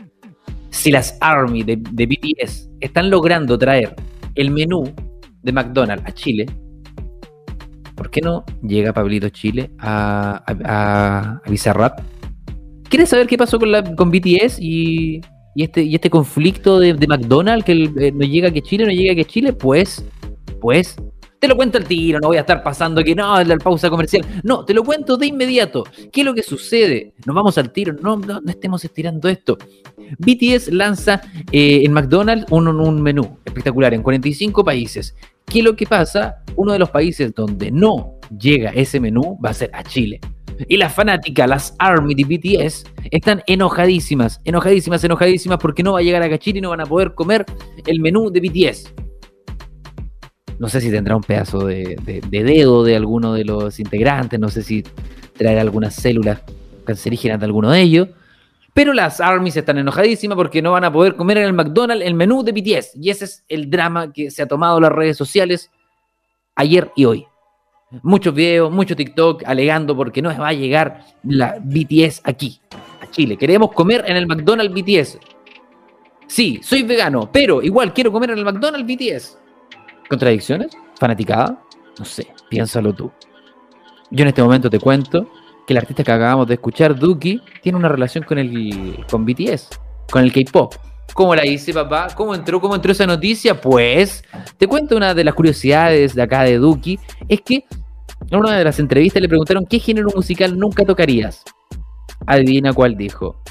[0.71, 3.95] Si las Army de, BTS están logrando traer
[4.35, 4.93] el menú
[5.43, 6.47] de McDonald's a Chile,
[7.95, 12.01] ¿por qué no llega Pablito Chile a, a, a Bizarrap?
[12.89, 15.21] ¿Quieres saber qué pasó con, con BTS y,
[15.55, 18.93] y, este, y este conflicto de, de McDonald's que eh, no llega que Chile, no
[18.93, 19.53] llega que Chile?
[19.53, 20.05] Pues,
[20.61, 20.97] pues,
[21.47, 24.27] te lo cuento al tiro, no voy a estar pasando que no, la pausa comercial.
[24.43, 25.85] No, te lo cuento de inmediato.
[26.11, 27.15] ¿Qué es lo que sucede?
[27.25, 29.57] Nos vamos al tiro, no, no, estemos estirando esto.
[30.19, 35.15] BTS lanza eh, en McDonald's un, un menú espectacular en 45 países.
[35.45, 36.43] ¿Qué es lo que pasa?
[36.57, 40.19] Uno de los países donde no llega ese menú va a ser a Chile.
[40.67, 46.03] Y las fanáticas, las ARMY de BTS, están enojadísimas, enojadísimas, enojadísimas porque no va a
[46.03, 47.47] llegar a Chile y no van a poder comer
[47.87, 49.06] el menú de BTS.
[50.59, 51.97] No sé si tendrá un pedazo de,
[52.31, 54.83] dedo de alguno de los integrantes, no sé si
[55.37, 56.41] traerá algunas células
[56.85, 58.09] cancerígenas de alguno de ellos.
[58.73, 62.15] Pero las armies están enojadísimas porque no van a poder comer en el McDonald's el
[62.15, 62.97] menú de BTS.
[62.97, 65.71] Y ese es el drama que se ha tomado las redes sociales
[66.55, 67.27] ayer y hoy.
[68.03, 72.61] Muchos videos, mucho TikTok alegando porque no va a llegar la BTS aquí,
[73.01, 73.37] a Chile.
[73.37, 75.19] Queremos comer en el McDonald's BTS.
[76.27, 79.39] Sí, soy vegano, pero igual quiero comer en el McDonald's BTS.
[80.09, 80.77] ¿Contradicciones?
[80.99, 81.63] ¿Fanaticada?
[81.99, 83.11] No sé, piénsalo tú.
[84.11, 85.29] Yo en este momento te cuento
[85.67, 89.69] que el artista que acabamos de escuchar, Duki, tiene una relación con el con BTS,
[90.11, 90.75] con el K-pop.
[91.13, 92.09] ¿Cómo la hice, papá?
[92.15, 92.61] ¿Cómo entró?
[92.61, 93.61] ¿Cómo entró esa noticia?
[93.61, 94.23] Pues,
[94.59, 97.65] te cuento una de las curiosidades de acá de Duki, es que
[98.31, 101.43] en una de las entrevistas le preguntaron qué género musical nunca tocarías.
[102.27, 103.43] Adivina cuál dijo.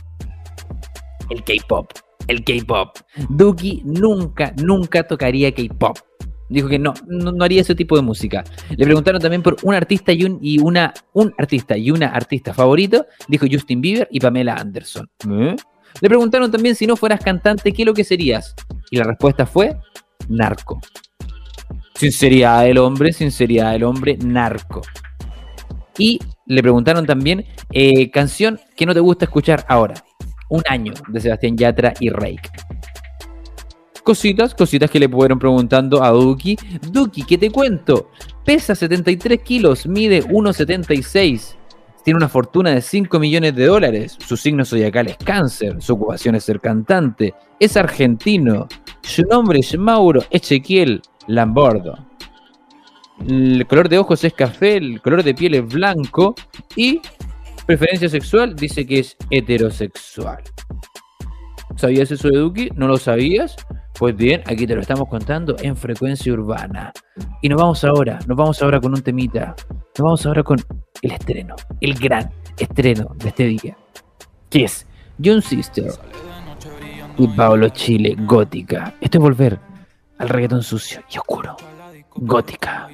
[1.29, 1.91] El K-pop.
[2.27, 2.97] El K-pop.
[3.29, 5.97] Duki nunca, nunca tocaría K-pop.
[6.47, 8.43] Dijo que no, no, haría ese tipo de música.
[8.69, 12.53] Le preguntaron también por un artista y, un, y una, un artista y una artista
[12.53, 13.05] favorito.
[13.27, 15.09] Dijo Justin Bieber y Pamela Anderson.
[15.29, 15.55] ¿Eh?
[16.01, 18.53] Le preguntaron también si no fueras cantante, ¿qué es lo que serías?
[18.91, 19.75] Y la respuesta fue
[20.29, 20.79] narco.
[21.95, 24.81] Sinceridad del hombre, sinceridad del hombre, narco.
[25.97, 29.95] Y le preguntaron también eh, canción que no te gusta escuchar ahora.
[30.49, 32.51] Un año de Sebastián Yatra y Rake
[34.05, 36.55] cositas, cositas que le fueron preguntando a Duki.
[36.91, 38.11] Duki, ¿qué te cuento?
[38.45, 41.55] Pesa 73 kilos, mide 1,76.
[42.03, 44.15] Tiene una fortuna de 5 millones de dólares.
[44.25, 45.81] Su signo zodiacal es cáncer.
[45.81, 47.33] Su ocupación es ser cantante.
[47.59, 48.67] Es argentino.
[49.01, 51.97] Su nombre es Mauro Ezequiel Lambordo.
[53.27, 56.35] El color de ojos es café, el color de piel es blanco
[56.75, 57.01] y
[57.65, 60.43] preferencia sexual dice que es heterosexual.
[61.77, 62.69] ¿Sabías eso de Duki?
[62.75, 63.55] ¿No lo sabías?
[63.97, 66.91] Pues bien, aquí te lo estamos contando en frecuencia urbana.
[67.41, 69.55] Y nos vamos ahora, nos vamos ahora con un temita.
[69.69, 70.59] Nos vamos ahora con
[71.01, 73.77] el estreno, el gran estreno de este día.
[74.49, 74.85] Que es
[75.23, 75.93] John Sister
[77.17, 78.93] y Paolo Chile, Gótica.
[78.99, 79.59] Esto es volver
[80.17, 81.55] al reggaetón sucio y oscuro.
[82.15, 82.89] Gótica.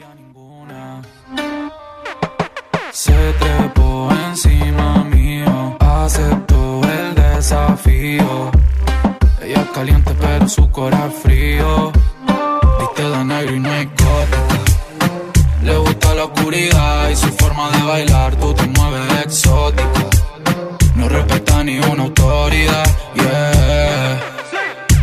[2.91, 8.51] Se trepó encima mío, aceptó el desafío
[9.43, 11.91] ella es caliente pero su corazón frío.
[12.80, 13.89] Viste de negro y no hay.
[15.63, 18.36] Le gusta la oscuridad y su forma de bailar.
[18.36, 19.89] Tú te mueves exótica.
[20.95, 22.86] No respeta ni una autoridad.
[23.15, 24.19] Yeah.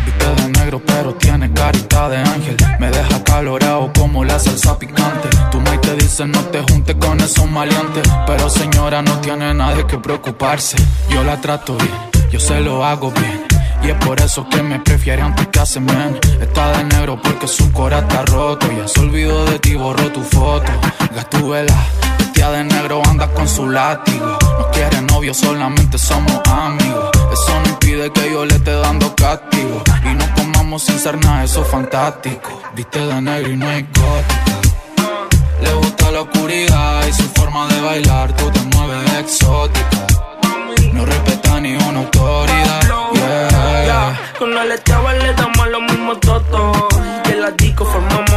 [0.05, 2.57] Viste de negro pero tiene carita de ángel.
[2.79, 5.29] Me deja calorado como la salsa picante.
[5.51, 8.03] Tu maíz te dice no te juntes con esos maleantes.
[8.27, 10.77] Pero señora no tiene nada que preocuparse.
[11.11, 13.58] Yo la trato bien, yo se lo hago bien.
[13.89, 16.21] Y es por eso que me prefiere antes que hace men.
[16.43, 18.71] Está de negro porque su cora está roto.
[18.71, 20.71] Ya se olvidó de ti, borró tu foto.
[21.15, 21.75] Gatúbela,
[22.19, 24.37] vestida de negro, anda con su látigo.
[24.59, 27.09] No quiere novio, solamente somos amigos.
[27.33, 29.83] Eso no impide que yo le esté dando castigo.
[30.05, 32.61] Y no comamos sin ser nada, eso es fantástico.
[32.75, 35.09] Viste de negro y no hay gótica.
[35.63, 38.37] Le gusta la oscuridad y su forma de bailar.
[38.37, 40.07] Tú te mueves exótica.
[40.93, 41.07] No
[41.61, 42.81] ni una autoridad.
[43.15, 44.21] Yeah.
[44.39, 46.77] Con el le damos los mismos totos.
[47.25, 48.28] Que la disco formamos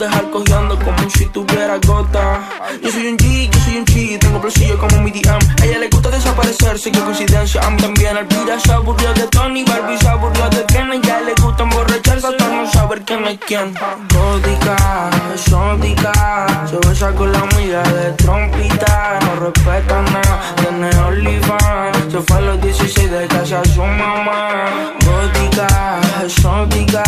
[0.00, 2.40] dejar cogiendo como si tuviera gota.
[2.82, 5.38] Yo soy un G, yo soy un G, tengo bolsillo como mi DM.
[5.60, 7.60] A ella le gusta desaparecerse, qué coincidencia.
[7.62, 10.90] A mí también, Alvira se aburrió de Tony, Barbie se aburrió de Ken.
[10.90, 13.74] A ella le gusta emborracharse hasta no saber quién es quién.
[14.14, 19.18] Gótica, exótica, se besa con la amiga de trompita.
[19.20, 22.12] No respeta nada, tiene OnlyFans.
[22.12, 24.94] Se fue a los 16 de casa a su mamá.
[25.04, 27.02] Gótica, exótica,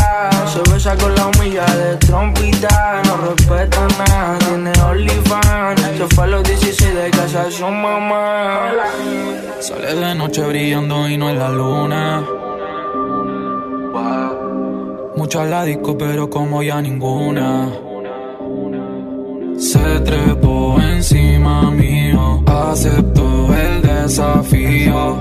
[0.46, 3.02] se besa con la amiga de trompita.
[3.04, 5.80] No respeta nada, tiene OnlyFans.
[5.98, 8.72] Se fue a los 16 de casa su mamá.
[9.60, 12.24] Sale de noche brillando y no es la luna.
[15.14, 17.68] Mucha la disco, pero como ya ninguna.
[19.56, 25.18] Se trepó encima mío, aceptó el desafío.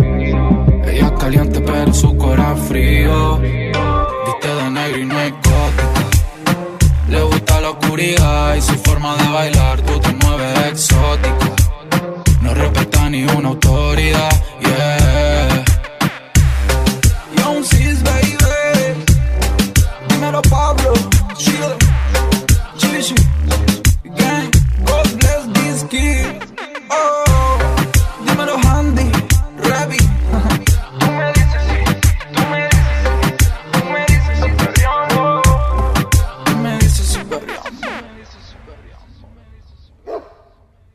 [0.91, 3.37] Ella caliente, pero su corazón frío.
[3.37, 6.01] Viste de negro y no es gótica.
[7.07, 11.55] Le gusta la oscuridad y su forma de bailar, tú te mueves exótica.
[12.41, 14.31] No respeta ni una autoridad,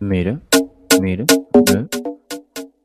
[0.06, 0.40] Mira,
[1.00, 1.24] mira,
[1.66, 1.88] mira.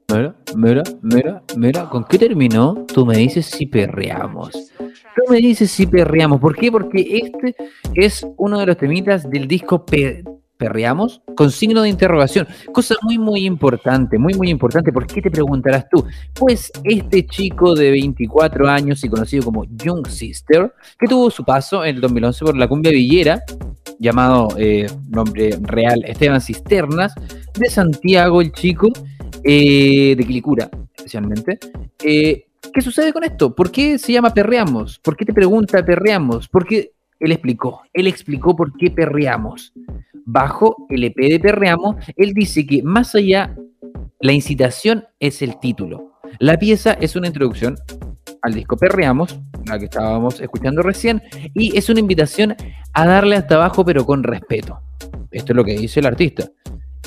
[0.09, 1.89] Mira, mira, mira, mira.
[1.89, 2.85] ¿Con qué terminó?
[2.93, 4.51] Tú me dices si perreamos.
[4.77, 6.39] Tú me dices si perreamos.
[6.41, 6.71] ¿Por qué?
[6.71, 7.55] Porque este
[7.95, 10.23] es uno de los temitas del disco Pe-
[10.57, 12.47] Perreamos con signo de interrogación.
[12.71, 14.91] Cosa muy, muy importante, muy, muy importante.
[14.93, 16.05] ¿Por qué te preguntarás tú?
[16.35, 21.83] Pues este chico de 24 años y conocido como Young Sister, que tuvo su paso
[21.83, 23.41] en el 2011 por la cumbia villera,
[24.01, 27.13] llamado eh, nombre real Esteban Cisternas,
[27.57, 28.89] de Santiago, el chico,
[29.43, 31.59] eh, de Quilicura, especialmente.
[32.03, 33.53] Eh, ¿Qué sucede con esto?
[33.55, 34.97] ¿Por qué se llama Perreamos?
[34.99, 36.47] ¿Por qué te pregunta Perreamos?
[36.47, 39.71] Porque él explicó, él explicó por qué Perreamos.
[40.25, 43.55] Bajo el EP de Perreamos, él dice que más allá,
[44.19, 46.13] la incitación es el título.
[46.39, 47.75] La pieza es una introducción
[48.41, 51.21] al disco Perreamos, la que estábamos escuchando recién,
[51.53, 52.55] y es una invitación
[52.93, 54.79] a darle hasta abajo pero con respeto.
[55.31, 56.49] Esto es lo que dice el artista.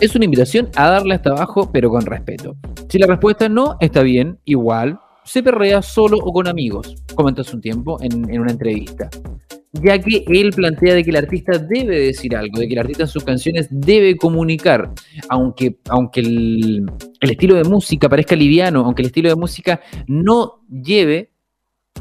[0.01, 2.57] Es una invitación a darle hasta abajo pero con respeto.
[2.89, 7.43] Si la respuesta es no, está bien, igual, se perrea solo o con amigos, comentó
[7.53, 9.09] un tiempo en, en una entrevista.
[9.83, 13.03] Ya que él plantea de que el artista debe decir algo, de que el artista
[13.03, 14.93] en sus canciones debe comunicar,
[15.29, 16.87] aunque, aunque el,
[17.21, 21.31] el estilo de música parezca liviano, aunque el estilo de música no lleve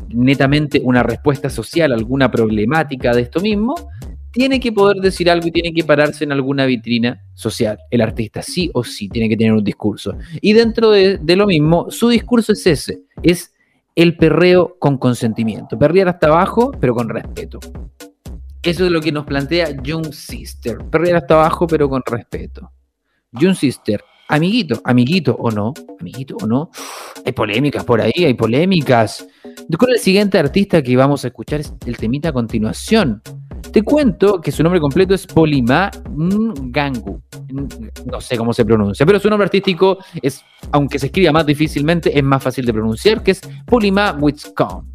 [0.10, 3.76] netamente una respuesta social a alguna problemática de esto mismo,
[4.32, 7.78] tiene que poder decir algo y tiene que pararse en alguna vitrina social.
[7.92, 10.16] El artista sí o sí tiene que tener un discurso.
[10.42, 13.53] Y dentro de, de lo mismo, su discurso es ese, es
[13.96, 15.78] el perreo con consentimiento.
[15.78, 17.60] Perrear hasta abajo, pero con respeto.
[18.62, 20.78] Eso es lo que nos plantea Young Sister.
[20.90, 22.72] Perrear hasta abajo, pero con respeto.
[23.32, 26.72] Young Sister, amiguito, amiguito o no, amiguito o no.
[27.26, 29.28] Hay polémicas por ahí, hay polémicas.
[29.78, 33.22] Con el siguiente artista que vamos a escuchar es el temita a continuación.
[33.74, 37.22] Te cuento que su nombre completo es Polima Ngangu.
[38.06, 42.16] No sé cómo se pronuncia, pero su nombre artístico es, aunque se escriba más difícilmente,
[42.18, 44.86] es más fácil de pronunciar, que es Polima Witscom.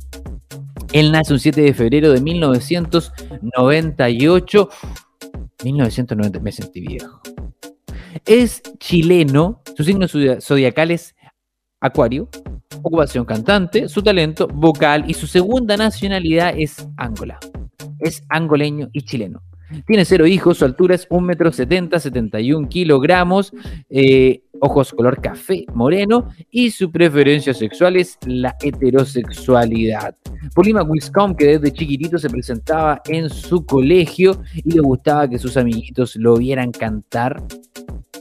[0.93, 4.69] Él nace un 7 de febrero de 1998.
[5.65, 7.21] 1990, me sentí viejo.
[8.25, 11.15] Es chileno, su signo zodia- zodiacal es
[11.81, 12.29] Acuario,
[12.83, 17.39] ocupación cantante, su talento vocal y su segunda nacionalidad es Angola.
[17.99, 19.43] Es angoleño y chileno.
[19.87, 23.53] Tiene cero hijos, su altura es 1,70 m, 71 kilogramos,
[23.91, 30.17] eh, ojos color café moreno y su preferencia sexual es la heterosexualidad.
[30.55, 35.57] Polima Wiscom, que desde chiquitito se presentaba en su colegio y le gustaba que sus
[35.59, 37.43] amiguitos lo vieran cantar,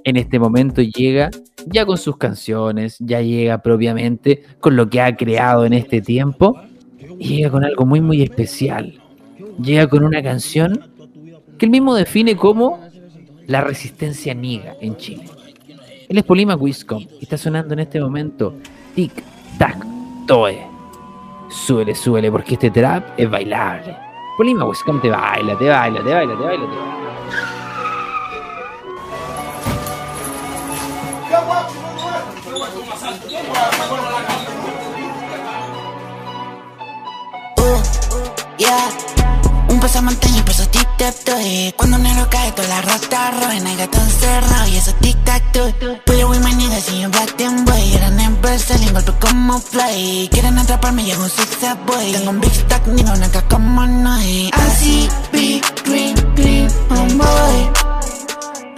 [0.04, 1.30] en este momento llega
[1.66, 6.60] ya con sus canciones, ya llega propiamente con lo que ha creado en este tiempo
[7.20, 9.02] y llega con algo muy muy especial.
[9.62, 10.84] Llega con una canción
[11.58, 12.80] que él mismo define como
[13.48, 15.26] la resistencia niga en Chile.
[16.08, 18.54] Él es Polima Wiscom y está sonando en este momento
[18.96, 19.24] Tic
[19.58, 19.86] Tac
[20.28, 20.66] Toe.
[21.50, 23.96] Súbele, súbele, porque este trap es bailable.
[24.38, 27.08] Polima Wiscom te baila, te baila, te baila, te baila, te baila.
[38.60, 39.27] Yeah.
[39.88, 41.74] Un pasa montaña y paso tic tac toe.
[41.78, 45.74] Cuando un negro cae, toda la rata roja, gato encerrado y eso tic tac toe.
[46.04, 47.94] Pero we my niggas y yo black them boy.
[47.96, 50.28] Eran en Berkeley, golpe como fly.
[50.30, 52.12] Quieren atraparme hago un zigzag boy.
[52.12, 54.14] Tengo un big stack, ni una acá como no.
[54.52, 57.72] Así, big, green, green, homeboy.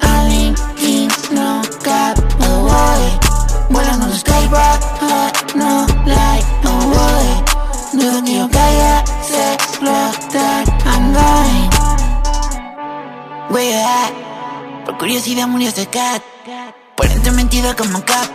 [0.02, 3.02] Ali, king, no cap, boy.
[3.72, 5.88] Vuelan los skyrock, hot, no
[6.66, 7.60] oh boy.
[7.94, 10.69] Dudo que yo caiga, se explotar,
[11.14, 11.70] Going.
[13.50, 14.86] Where you at?
[14.86, 16.22] Por curiosidad murió ese cat.
[16.96, 18.28] Por dentro mentido como cap.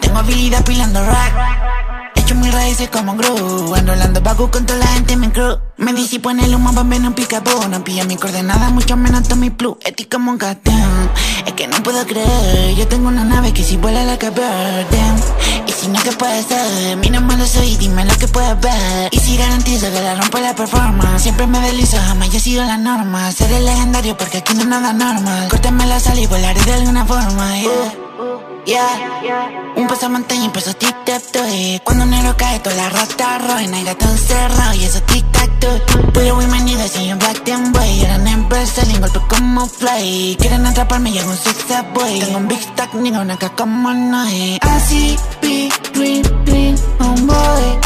[0.00, 2.12] Tengo habilidad pilando rack.
[2.14, 3.74] Hecho mis raíces como Gru.
[3.74, 5.58] Enrolando Baku con toda la gente en mi crew.
[5.76, 9.50] Me disipo en el humo, bombe no pica No pilla mi coordenada, mucho menos Tommy
[9.50, 9.76] Plus.
[9.84, 11.10] Eti como un gatán.
[11.46, 12.76] Es que no puedo creer.
[12.76, 15.20] Yo tengo una nave que si vuela la que damn.
[15.68, 16.96] Y si no, ¿qué puede ser?
[16.96, 19.10] Mira malo soy, dime lo que puedes ver.
[19.12, 21.22] Y si garantizo que la rompo la performance.
[21.22, 23.30] Siempre me deslizo, jamás yo he sido la norma.
[23.32, 25.48] Seré legendario porque aquí no nada normal.
[25.48, 27.60] Córtame la sal y volaré de alguna forma.
[27.60, 28.07] Yeah.
[28.66, 29.74] Yeah.
[29.76, 31.80] Un paso montaña y paso tic tac toe.
[31.84, 35.60] Cuando un negro cae, toda la rata roja, el gato encerrado y eso tic tac
[35.60, 35.80] toe.
[36.12, 38.00] Pero niggas y yo black them boy.
[38.00, 40.36] Eran en Berkeley, golpe como fly.
[40.40, 42.18] Quieren atraparme y hago un zigzag boy.
[42.18, 44.58] Tengo un big stack, ni una acá como no hay.
[44.62, 47.78] Así, big, green, green, homeboy.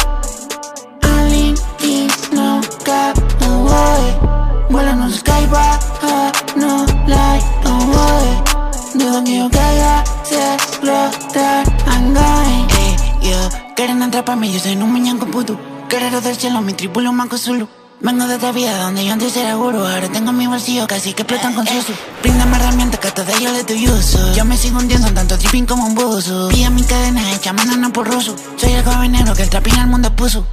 [1.02, 4.70] Ali, king, no cap, oh boy.
[4.70, 8.52] Vuelan un skyrock, hot, no light, oh boy.
[8.94, 10.01] Dudo que yo caiga,
[10.34, 12.68] explotar, I'm going.
[12.70, 15.58] Hey, yo, quieren atraparme, yo soy un muñeco puto.
[15.88, 17.68] Guerrero del cielo, mi tripulo manco solo.
[18.02, 21.22] Vengo de otra vida donde yo antes era guru Ahora tengo mi bolsillo casi que
[21.22, 24.34] explotan con susu Bríndame herramientas que a todas yo le doy uso.
[24.34, 26.48] Yo me sigo hundiendo en tanto tripping como un buzo.
[26.48, 28.34] Pilla mi cadena hecha mano no por ruso.
[28.56, 30.44] Soy el joven negro que el trapín al mundo puso.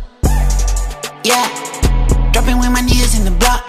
[1.24, 1.44] Yeah.
[2.34, 3.64] Dropping with my niggas in the block.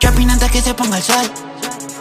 [0.00, 1.30] Dropping antes que se ponga el sol.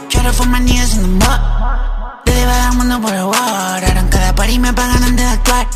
[0.08, 2.03] Try to for my niggas in the
[2.34, 5.68] mud Desde al mundo por Harán cada par y me pagan antes de actuar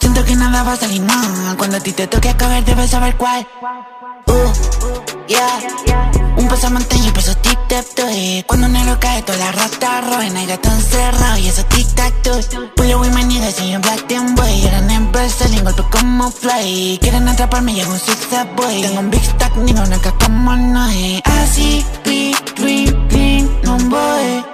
[0.00, 3.16] Siento que nada va a salir mal Cuando a ti te toque caber debes saber
[3.16, 3.46] cuál
[4.26, 4.52] Uh,
[5.28, 6.10] yeah.
[6.36, 8.44] Un paso montaña y paso tic tac toe.
[8.46, 12.22] Cuando un negro cae, toda la rata roja, el gato encerrado y eso tic tac
[12.22, 12.42] toe.
[12.74, 14.66] Pulo with my niggas y yo black them boy.
[14.66, 16.98] Eran en Berkeley, golpe como fly.
[17.00, 18.82] Quieren atraparme y hago un zigzag boy.
[18.82, 21.20] Tengo un big stack, ni una acá como no hay.
[21.24, 24.53] Así, big, green, green, no boy.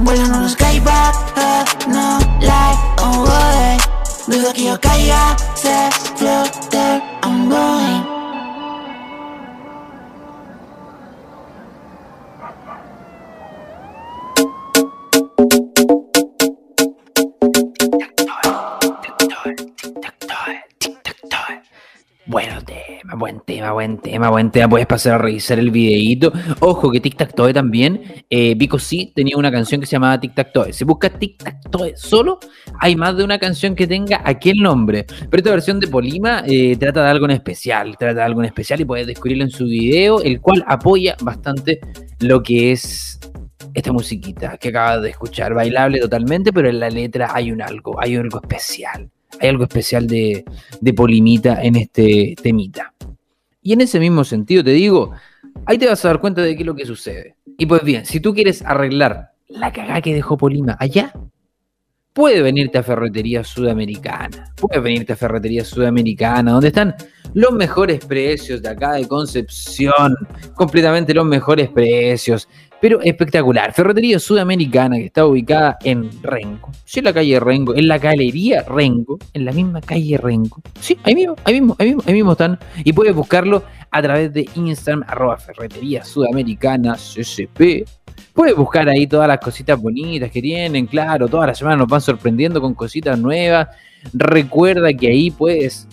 [0.00, 3.76] Vuelan unos skyrock, hot, no light, oh boy.
[4.28, 8.18] Dudo que yo caiga, se explotar, I'm going.
[22.26, 22.60] Bueno
[23.16, 24.68] buen tema, buen tema, buen tema.
[24.68, 26.32] Puedes pasar a revisar el videíto.
[26.60, 28.24] Ojo que Tic Tac Toe también.
[28.28, 30.72] Eh, sí tenía una canción que se llamaba Tic Tac Toe.
[30.72, 32.38] Si buscas Tic Tac Toe solo,
[32.80, 35.06] hay más de una canción que tenga aquel nombre.
[35.30, 37.96] Pero esta versión de Polima eh, trata de algo en especial.
[37.98, 41.80] Trata de algo en especial y puedes descubrirlo en su video, el cual apoya bastante
[42.20, 43.18] lo que es
[43.74, 45.54] esta musiquita que acabas de escuchar.
[45.54, 50.06] Bailable totalmente, pero en la letra hay un algo, hay algo especial hay algo especial
[50.06, 50.44] de,
[50.96, 52.94] Polimita en este temita.
[53.62, 55.12] Y en ese mismo sentido te digo,
[55.66, 57.36] ahí te vas a dar cuenta de qué es lo que sucede.
[57.58, 61.12] Y pues bien, si tú quieres arreglar la cagada que dejó Polima allá,
[62.12, 64.52] puede venirte a Ferretería Sudamericana.
[64.56, 66.94] Puede venirte a Ferretería Sudamericana, donde están
[67.34, 70.16] los mejores precios de acá de Concepción.
[70.54, 72.48] Completamente los mejores precios
[72.80, 73.72] pero espectacular.
[73.72, 76.70] Ferretería Sudamericana que está ubicada en Rengo.
[76.84, 80.60] Sí, en la calle Rengo, en la galería Rengo, en la misma calle Rengo.
[80.80, 82.58] Sí, ahí mismo, ahí mismo, ahí mismo, ahí mismo están.
[82.84, 87.86] Y puedes buscarlo a través de Instagram, arroba Ferretería Sudamericana CCP.
[88.32, 92.00] Puedes buscar ahí todas las cositas bonitas que tienen, claro, todas las semanas nos van
[92.00, 93.68] sorprendiendo con cositas nuevas.
[94.12, 95.88] Recuerda que ahí puedes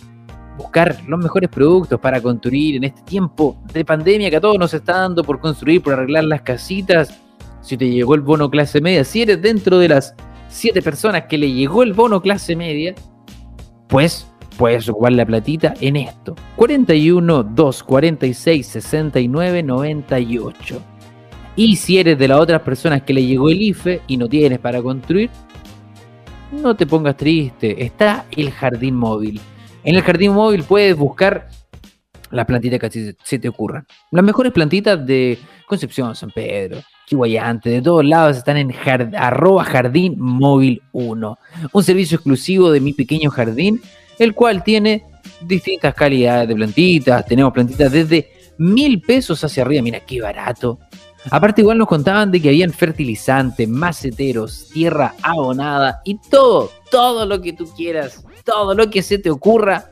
[0.57, 4.73] buscar los mejores productos para construir en este tiempo de pandemia que a todos nos
[4.73, 7.19] está dando por construir, por arreglar las casitas.
[7.61, 10.15] Si te llegó el bono clase media, si eres dentro de las
[10.49, 12.93] siete personas que le llegó el bono clase media,
[13.87, 14.27] pues
[14.57, 16.35] puedes ocupar la platita en esto.
[16.55, 20.81] 41 2 46 69 98.
[21.57, 24.59] Y si eres de las otras personas que le llegó el IFE y no tienes
[24.59, 25.29] para construir,
[26.51, 29.41] no te pongas triste, está el jardín móvil
[29.85, 31.47] en el jardín móvil puedes buscar
[32.31, 33.85] las plantitas que se te ocurran.
[34.11, 38.73] Las mejores plantitas de Concepción, San Pedro, Chihuayante, de todos lados están en
[39.15, 41.37] arroba jardín móvil 1.
[41.71, 43.79] Un servicio exclusivo de mi pequeño jardín,
[44.17, 45.03] el cual tiene
[45.41, 47.25] distintas calidades de plantitas.
[47.25, 49.83] Tenemos plantitas desde mil pesos hacia arriba.
[49.83, 50.79] Mira qué barato.
[51.29, 57.41] Aparte, igual nos contaban de que habían fertilizantes, maceteros, tierra abonada y todo, todo lo
[57.41, 59.91] que tú quieras, todo lo que se te ocurra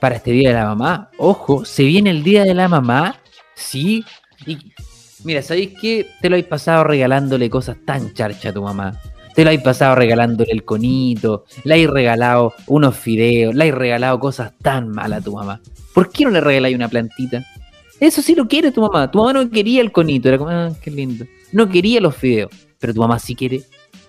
[0.00, 1.10] para este día de la mamá.
[1.18, 3.16] Ojo, se viene el día de la mamá,
[3.54, 4.04] sí.
[4.46, 4.58] Y
[5.24, 6.06] mira, ¿sabéis qué?
[6.20, 9.00] Te lo habéis pasado regalándole cosas tan charcha a tu mamá.
[9.34, 14.18] Te lo habéis pasado regalándole el conito, le habéis regalado unos fideos, le habéis regalado
[14.18, 15.60] cosas tan malas a tu mamá.
[15.94, 17.44] ¿Por qué no le regaláis una plantita?
[18.00, 19.10] Eso sí lo quiere tu mamá.
[19.10, 21.26] Tu mamá no quería el conito, era como, ah, qué lindo.
[21.52, 23.62] No quería los fideos, pero tu mamá sí quiere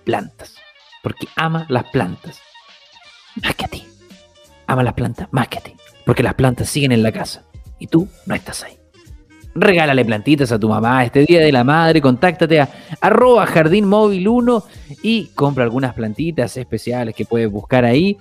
[0.04, 0.56] plantas,
[1.04, 2.40] porque ama las plantas.
[3.42, 3.84] Más que a ti.
[4.68, 5.74] Ama las plantas más que a ti,
[6.06, 7.44] porque las plantas siguen en la casa
[7.80, 8.78] y tú no estás ahí.
[9.54, 12.02] Regálale plantitas a tu mamá este día de la madre.
[12.02, 12.70] Contáctate a
[13.02, 14.64] arroba jardín móvil 1
[15.04, 18.18] y compra algunas plantitas especiales que puedes buscar ahí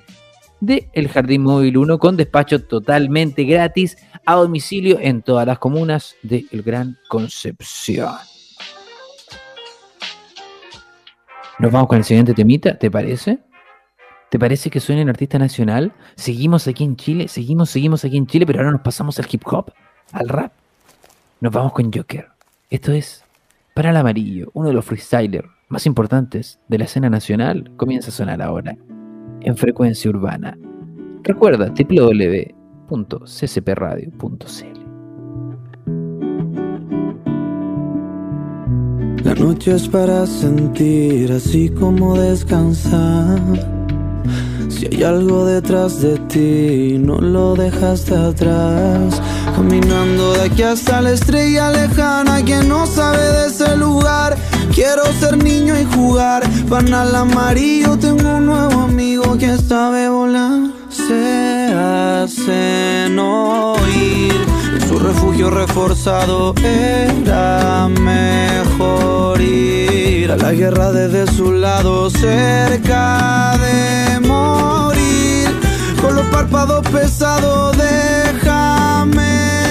[0.61, 3.97] de El Jardín Móvil 1 con despacho totalmente gratis
[4.27, 8.15] a domicilio en todas las comunas de El Gran Concepción.
[11.59, 13.39] Nos vamos con el siguiente temita, ¿te parece?
[14.31, 15.93] ¿Te parece que suene un artista nacional?
[16.14, 19.43] Seguimos aquí en Chile, seguimos, seguimos aquí en Chile, pero ahora nos pasamos al hip
[19.47, 19.72] hop,
[20.12, 20.53] al rap.
[21.41, 22.28] Nos vamos con Joker.
[22.70, 23.24] Esto es
[23.74, 27.72] para el amarillo, uno de los freestylers más importantes de la escena nacional.
[27.76, 28.76] Comienza a sonar ahora
[29.41, 30.57] en frecuencia urbana.
[31.24, 32.85] Recuerda www.ccpradio.cl.
[39.24, 43.80] La noche es para sentir así como descansar.
[44.68, 49.21] Si hay algo detrás de ti, no lo dejaste atrás.
[49.55, 54.37] Caminando de aquí hasta la estrella lejana, que no sabe de ese lugar.
[54.75, 56.43] Quiero ser niño y jugar.
[56.68, 60.71] Panal amarillo, tengo un nuevo amigo que sabe volar.
[60.89, 64.60] Se hacen oír.
[64.89, 75.49] Su refugio reforzado era mejor ir a la guerra desde su lado, cerca de morir.
[76.01, 79.70] Con los párpados pesados, déjame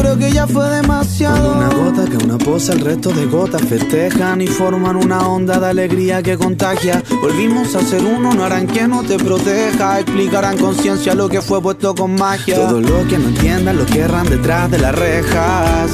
[0.00, 1.56] creo que ya fue demasiado.
[1.56, 5.66] Una gota que una posa, el resto de gotas festejan y forman una onda de
[5.66, 7.02] alegría que contagia.
[7.20, 10.00] Volvimos a ser uno, no harán que no te proteja.
[10.00, 12.56] Explicarán conciencia lo que fue puesto con magia.
[12.56, 15.90] Todo lo que no entiendan lo querrán detrás de las rejas.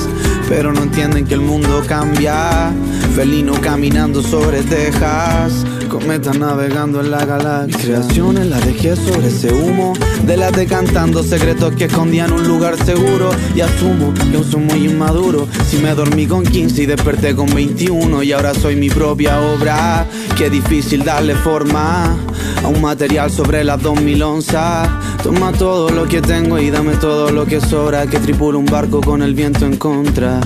[0.48, 2.72] Pero no entienden que el mundo cambia.
[3.14, 5.64] Felino caminando sobre tejas.
[5.98, 7.66] Cometa navegando en la galaxia.
[7.66, 9.94] Mis creaciones las dejé sobre ese humo.
[10.26, 13.30] Delate cantando secretos que escondían un lugar seguro.
[13.54, 15.48] Y asumo que aún soy muy inmaduro.
[15.66, 18.22] Si me dormí con 15 y desperté con 21.
[18.24, 20.06] Y ahora soy mi propia obra.
[20.36, 22.14] Qué difícil darle forma
[22.62, 24.90] a un material sobre las 2000 onzas.
[25.22, 28.06] Toma todo lo que tengo y dame todo lo que sobra.
[28.06, 30.40] Que tripula un barco con el viento en contra.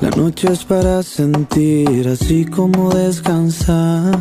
[0.00, 4.18] La noche es para sentir así como descansar.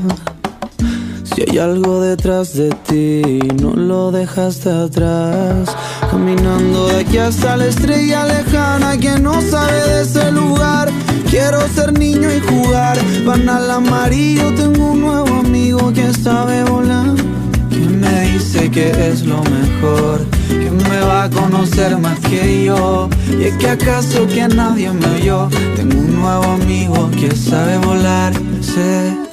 [1.36, 5.76] Si hay algo detrás de ti, no lo dejaste atrás.
[6.10, 10.90] Caminando de aquí hasta la estrella lejana que no sabe de ese lugar.
[11.30, 12.98] Quiero ser niño y jugar.
[13.26, 17.14] Panal amarillo, tengo un nuevo amigo que sabe volar.
[17.70, 23.10] Que me dice que es lo mejor, que me va a conocer más que yo.
[23.38, 25.50] Y es que acaso que nadie me oyó.
[25.76, 28.32] Tengo un nuevo amigo que sabe volar.
[28.62, 29.26] Se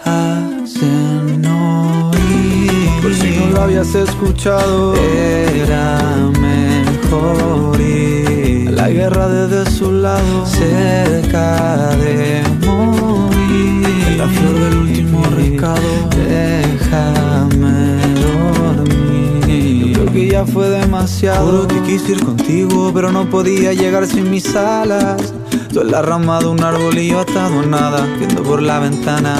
[0.83, 3.03] hacen oír.
[3.03, 5.99] Por si no lo habías escuchado, era
[6.41, 13.87] mejor ir a la guerra desde su lado, cerca de morir.
[14.09, 19.93] En la flor del último recado, déjame dormir.
[19.95, 21.47] Creo que ya fue demasiado.
[21.47, 25.35] Juro que quise ir contigo, pero no podía llegar sin mis alas.
[25.72, 28.78] Tú en la rama de un árbol y yo atado a nada, viendo por la
[28.78, 29.37] ventana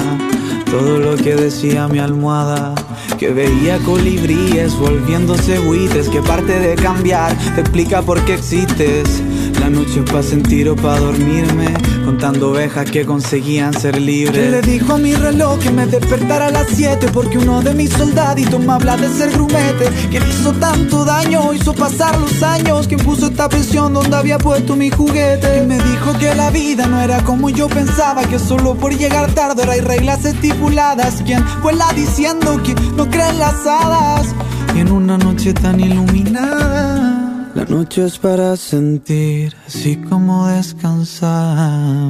[0.73, 2.73] todo lo que decía mi almohada.
[3.19, 9.21] Que veía colibríes volviéndose buitres, que parte de cambiar te explica por qué existes.
[9.59, 11.75] La noche es pa' sentir o pa' dormirme,
[12.13, 14.51] contando ovejas que conseguían ser libres.
[14.51, 17.89] Le dijo a mi reloj que me despertara a las 7 porque uno de mis
[17.89, 19.89] soldaditos me habla de ser grumete.
[20.11, 22.87] Que me hizo tanto daño, hizo pasar los años.
[22.87, 25.63] Quien puso esta presión donde había puesto mi juguete.
[25.63, 29.31] Y me dijo que la vida no era como yo pensaba, que solo por llegar
[29.31, 31.23] tarde hay reglas estipuladas.
[31.25, 34.27] Quien vuela diciendo que no cree en las hadas.
[34.75, 37.12] Y en una noche tan iluminada.
[37.55, 42.09] La noche es para sentir, así como descansar.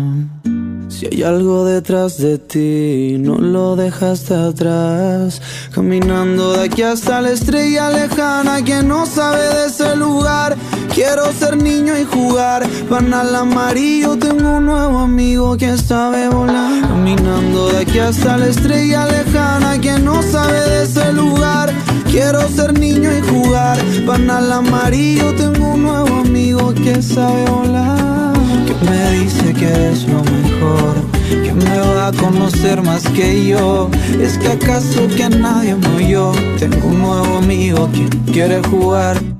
[0.88, 5.42] Si hay algo detrás de ti, no lo dejaste atrás.
[5.74, 10.56] Caminando de aquí hasta la estrella lejana, que no sabe de ese lugar.
[10.94, 12.66] Quiero ser niño y jugar.
[12.90, 16.82] Panal amarillo, tengo un nuevo amigo que sabe volar.
[16.88, 21.74] Caminando de aquí hasta la estrella lejana, que no sabe de ese lugar.
[22.14, 23.76] Quiero ser niño y jugar.
[24.06, 28.34] Panal amarillo, tengo un nuevo amigo que sabe volar.
[28.68, 30.94] Que me dice que es lo mejor.
[31.44, 33.90] Que me va a conocer más que yo.
[34.22, 36.34] Es que acaso que nadie me yo.
[36.60, 39.33] Tengo un nuevo amigo que quiere jugar.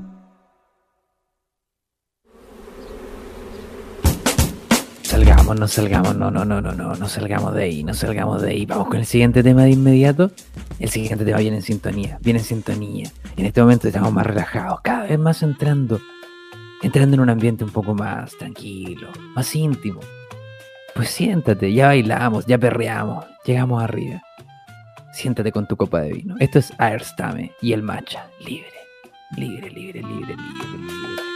[5.54, 8.66] No salgamos, no, no, no, no, no, no salgamos de ahí, no salgamos de ahí.
[8.66, 10.30] Vamos con el siguiente tema de inmediato.
[10.80, 13.10] El siguiente tema viene en sintonía, viene en sintonía.
[13.36, 16.00] En este momento estamos más relajados, cada vez más entrando,
[16.82, 20.00] entrando en un ambiente un poco más tranquilo, más íntimo.
[20.94, 24.22] Pues siéntate, ya bailamos, ya perreamos, llegamos arriba.
[25.12, 26.34] Siéntate con tu copa de vino.
[26.40, 28.66] Esto es Airstame y el matcha, libre,
[29.36, 31.33] libre, libre, libre, libre, libre.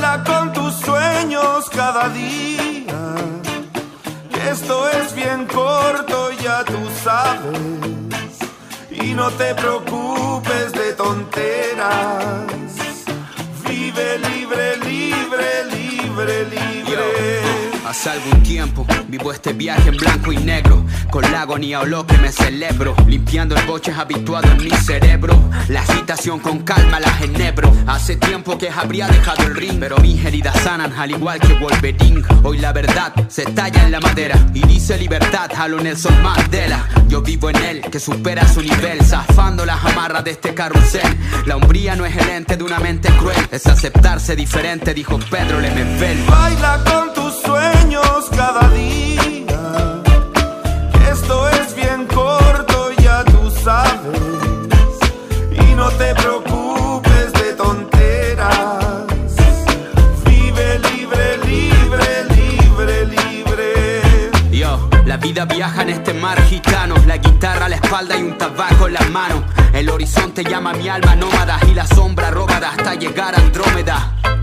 [0.00, 3.14] Con tus sueños cada día.
[4.48, 8.38] Esto es bien corto, ya tú sabes.
[8.90, 12.46] Y no te preocupes de tonteras.
[13.68, 17.67] Vive libre, libre, libre, libre.
[17.88, 22.06] Hace algún tiempo vivo este viaje en blanco y negro Con la agonía o lo
[22.06, 25.34] que me celebro Limpiando el boche habituado en mi cerebro.
[25.68, 27.72] La agitación con calma la genebro.
[27.86, 32.22] Hace tiempo que habría dejado el ring Pero mis heridas sanan al igual que Wolverine.
[32.42, 36.86] Hoy la verdad se talla en la madera Y dice libertad a lo Nelson Mandela.
[37.08, 41.16] Yo vivo en él que supera su nivel Zafando las amarras de este carrusel.
[41.46, 46.22] La hombría no es el de una mente cruel Es aceptarse diferente dijo Pedro Lemebel
[46.28, 47.07] Baila con
[47.48, 49.60] sueños cada día.
[51.10, 54.92] Esto es bien corto, ya tú sabes.
[55.50, 58.84] Y no te preocupes de tonteras.
[60.26, 64.30] Vive libre, libre, libre, libre.
[64.50, 68.36] Yo, la vida viaja en este mar gitano La guitarra a la espalda y un
[68.36, 69.42] tabaco en las manos
[69.72, 74.37] El horizonte llama a mi alma nómada Y la sombra róbada hasta llegar a Andrómeda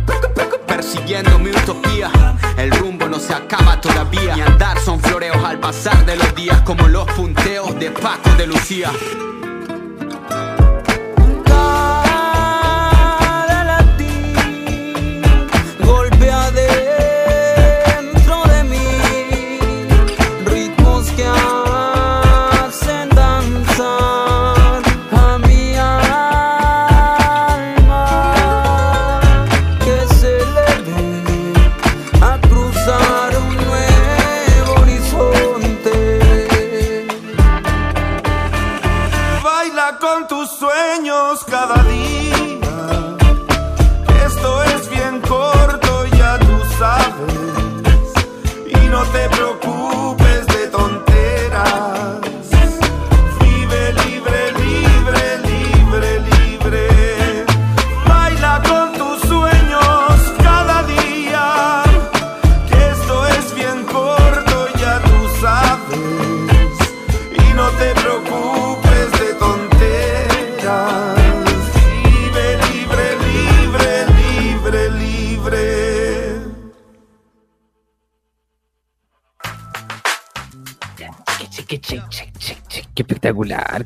[0.75, 2.11] Persiguiendo mi utopía.
[2.57, 4.35] El rumbo no se acaba todavía.
[4.35, 8.45] Mi andar son floreos al pasar de los días Como los punteos de Paco de
[8.45, 8.91] Lucía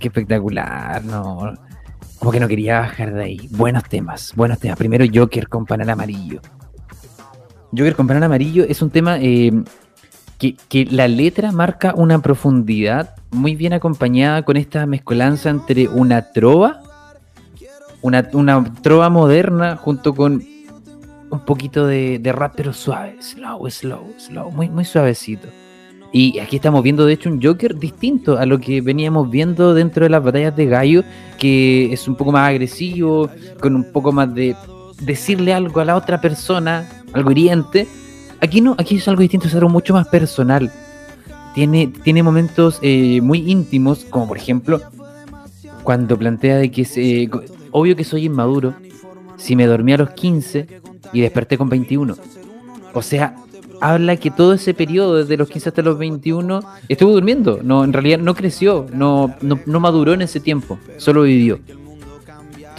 [0.10, 1.04] espectacular.
[1.04, 1.54] No,
[2.20, 3.50] como que no quería bajar de ahí.
[3.52, 4.78] Buenos temas, buenos temas.
[4.78, 6.42] Primero Joker con panal amarillo.
[7.72, 9.52] Joker con panal amarillo es un tema eh,
[10.38, 16.32] que, que la letra marca una profundidad muy bien acompañada con esta mezcolanza entre una
[16.32, 16.82] trova,
[18.02, 20.44] una, una trova moderna junto con
[21.32, 25.48] un poquito de, de rap, pero suave, slow, slow, slow, muy, muy suavecito.
[26.12, 30.04] Y aquí estamos viendo, de hecho, un Joker distinto a lo que veníamos viendo dentro
[30.06, 31.04] de las batallas de Gallo,
[31.38, 33.30] que es un poco más agresivo,
[33.60, 34.56] con un poco más de
[35.02, 37.88] decirle algo a la otra persona, algo hiriente.
[38.42, 40.72] Aquí no, aquí es algo distinto, es algo mucho más personal.
[41.54, 44.82] Tiene, tiene momentos eh, muy íntimos, como por ejemplo,
[45.84, 47.30] cuando plantea de que se,
[47.72, 48.74] obvio que soy inmaduro,
[49.38, 50.68] si me dormí a los 15
[51.14, 52.16] y desperté con 21.
[52.94, 53.36] O sea,
[53.82, 57.60] habla que todo ese periodo, desde los 15 hasta los 21, estuvo durmiendo.
[57.64, 61.60] No, en realidad no creció, no, no, no maduró en ese tiempo, solo vivió.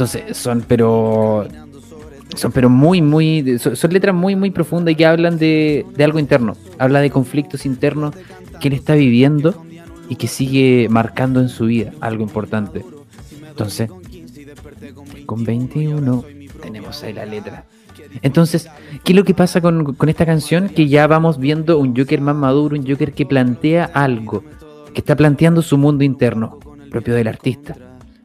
[0.01, 1.47] Entonces, son, pero.
[2.37, 3.59] Son, pero muy, muy.
[3.59, 6.57] Son, son letras muy, muy profundas y que hablan de, de algo interno.
[6.79, 8.15] Habla de conflictos internos
[8.61, 9.65] que él está viviendo
[10.09, 12.85] y que sigue marcando en su vida algo importante.
[13.49, 13.91] Entonces,
[15.27, 16.25] con 21
[16.63, 17.67] tenemos ahí la letra.
[18.23, 18.69] Entonces,
[19.05, 20.69] ¿qué es lo que pasa con, esta canción?
[20.69, 24.45] Que ya vamos viendo un Joker más maduro, un Joker que plantea algo,
[24.93, 26.59] que está planteando su mundo interno,
[26.91, 27.77] propio del artista.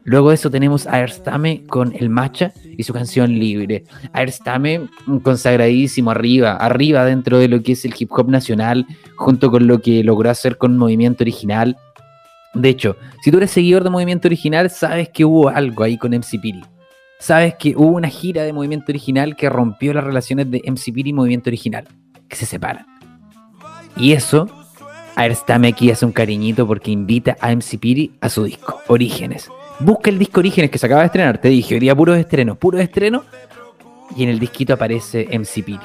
[0.04, 3.84] Luego de eso tenemos a Erstame con El Macha y su canción Libre.
[4.12, 4.88] A Erstame
[5.24, 9.80] consagradísimo arriba, arriba dentro de lo que es el hip hop nacional, junto con lo
[9.80, 11.76] que logró hacer con Movimiento Original.
[12.54, 16.12] De hecho, si tú eres seguidor de Movimiento Original, sabes que hubo algo ahí con
[16.12, 16.62] MC Piri.
[17.18, 21.10] Sabes que hubo una gira de Movimiento Original que rompió las relaciones de MC Piri
[21.10, 21.88] y Movimiento Original,
[22.28, 22.86] que se separan.
[23.96, 24.48] Y eso,
[25.14, 29.48] a Erstame aquí hace un cariñito porque invita a MC Piri a su disco, Orígenes.
[29.80, 32.58] Busca el disco Orígenes que se acaba de estrenar, te dije, hoy día puros estrenos,
[32.58, 33.24] puros estrenos.
[34.14, 35.80] Y en el disquito aparece MC Piri.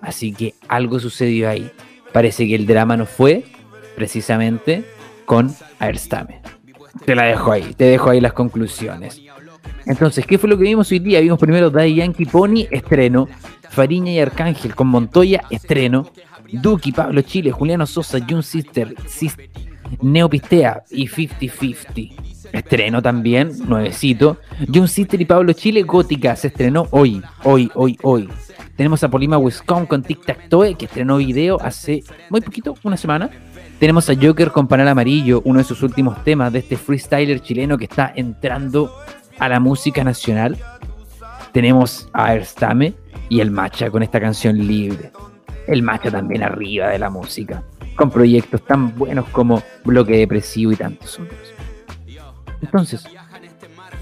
[0.00, 1.70] Así que algo sucedió ahí.
[2.12, 3.44] Parece que el drama no fue
[3.96, 4.84] precisamente
[5.24, 6.40] con Aerstame.
[7.04, 9.20] Te la dejo ahí, te dejo ahí las conclusiones.
[9.86, 11.20] Entonces, ¿qué fue lo que vimos hoy día?
[11.20, 13.28] Vimos primero Daddy Yankee Pony, estreno.
[13.70, 16.08] Fariña y Arcángel con Montoya, estreno.
[16.52, 19.36] Duki, Pablo Chile, Juliano Sosa, Jun Sister, Sis-
[20.00, 22.12] Neopistea y 50-50.
[22.52, 24.38] Estreno también, nuevecito.
[24.72, 28.28] Jun Sister y Pablo Chile, Gótica, se estrenó hoy, hoy, hoy, hoy.
[28.76, 32.96] Tenemos a Polima Wiscom con Tic Tac Toe, que estrenó video hace muy poquito, una
[32.96, 33.28] semana.
[33.78, 37.76] Tenemos a Joker con Panal Amarillo, uno de sus últimos temas de este freestyler chileno
[37.76, 38.92] que está entrando
[39.38, 40.58] a la música nacional.
[41.52, 42.94] Tenemos a Erstame
[43.28, 45.10] y el Macha con esta canción libre.
[45.66, 47.62] El Macha también arriba de la música,
[47.96, 51.54] con proyectos tan buenos como Bloque Depresivo y tantos otros.
[52.60, 53.04] Entonces,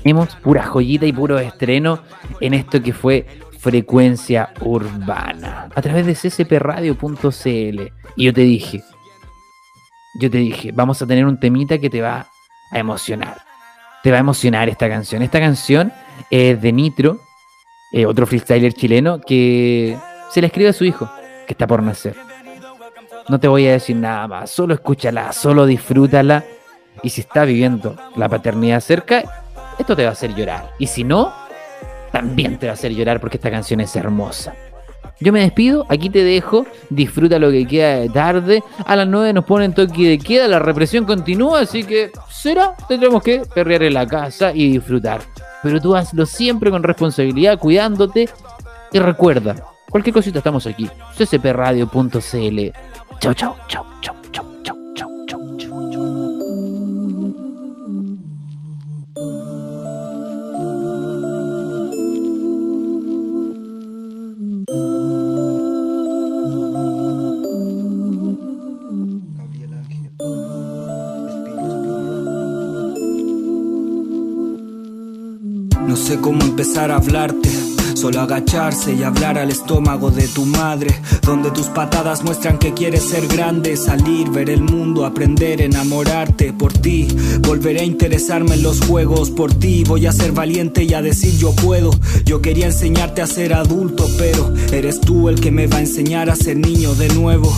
[0.03, 2.01] tenemos pura joyita y puro estreno
[2.41, 3.27] en esto que fue
[3.59, 7.93] Frecuencia Urbana, a través de ccpradio.cl.
[8.15, 8.85] Y yo te dije,
[10.21, 12.29] yo te dije, vamos a tener un temita que te va
[12.71, 13.46] a emocionar.
[14.07, 15.21] Te va a emocionar esta canción.
[15.23, 15.93] Esta canción
[16.31, 17.19] es de Nitro,
[17.91, 19.99] eh, otro freestyler chileno, que
[20.31, 21.11] se le escribe a su hijo,
[21.45, 22.15] que está por nacer.
[23.29, 26.45] No te voy a decir nada más, solo escúchala, solo disfrútala.
[27.03, 29.25] Y si está viviendo la paternidad cerca,
[29.77, 30.71] esto te va a hacer llorar.
[30.79, 31.35] Y si no,
[32.13, 34.55] también te va a hacer llorar porque esta canción es hermosa.
[35.21, 38.63] Yo me despido, aquí te dejo, disfruta lo que queda de tarde.
[38.85, 43.23] A las 9 nos ponen toque de queda, la represión continúa, así que será, tendremos
[43.23, 45.21] que perrear en la casa y disfrutar.
[45.63, 48.29] Pero tú hazlo siempre con responsabilidad, cuidándote.
[48.93, 49.57] Y recuerda,
[49.91, 52.61] cualquier cosita estamos aquí, ccpradio.cl.
[53.19, 54.15] Chau, chau, chau, chau,
[75.97, 77.49] No sé cómo empezar a hablarte.
[77.95, 83.03] Solo agacharse y hablar al estómago de tu madre, donde tus patadas muestran que quieres
[83.03, 87.09] ser grande, salir, ver el mundo, aprender, enamorarte por ti.
[87.41, 91.35] Volveré a interesarme en los juegos por ti, voy a ser valiente y a decir
[91.39, 91.91] yo puedo.
[92.27, 96.29] Yo quería enseñarte a ser adulto, pero eres tú el que me va a enseñar
[96.29, 97.51] a ser niño de nuevo.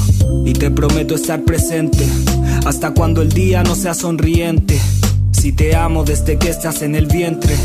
[0.47, 2.07] Y te prometo estar presente
[2.65, 4.81] hasta cuando el día no sea sonriente.
[5.33, 7.57] Si te amo desde que estás en el vientre.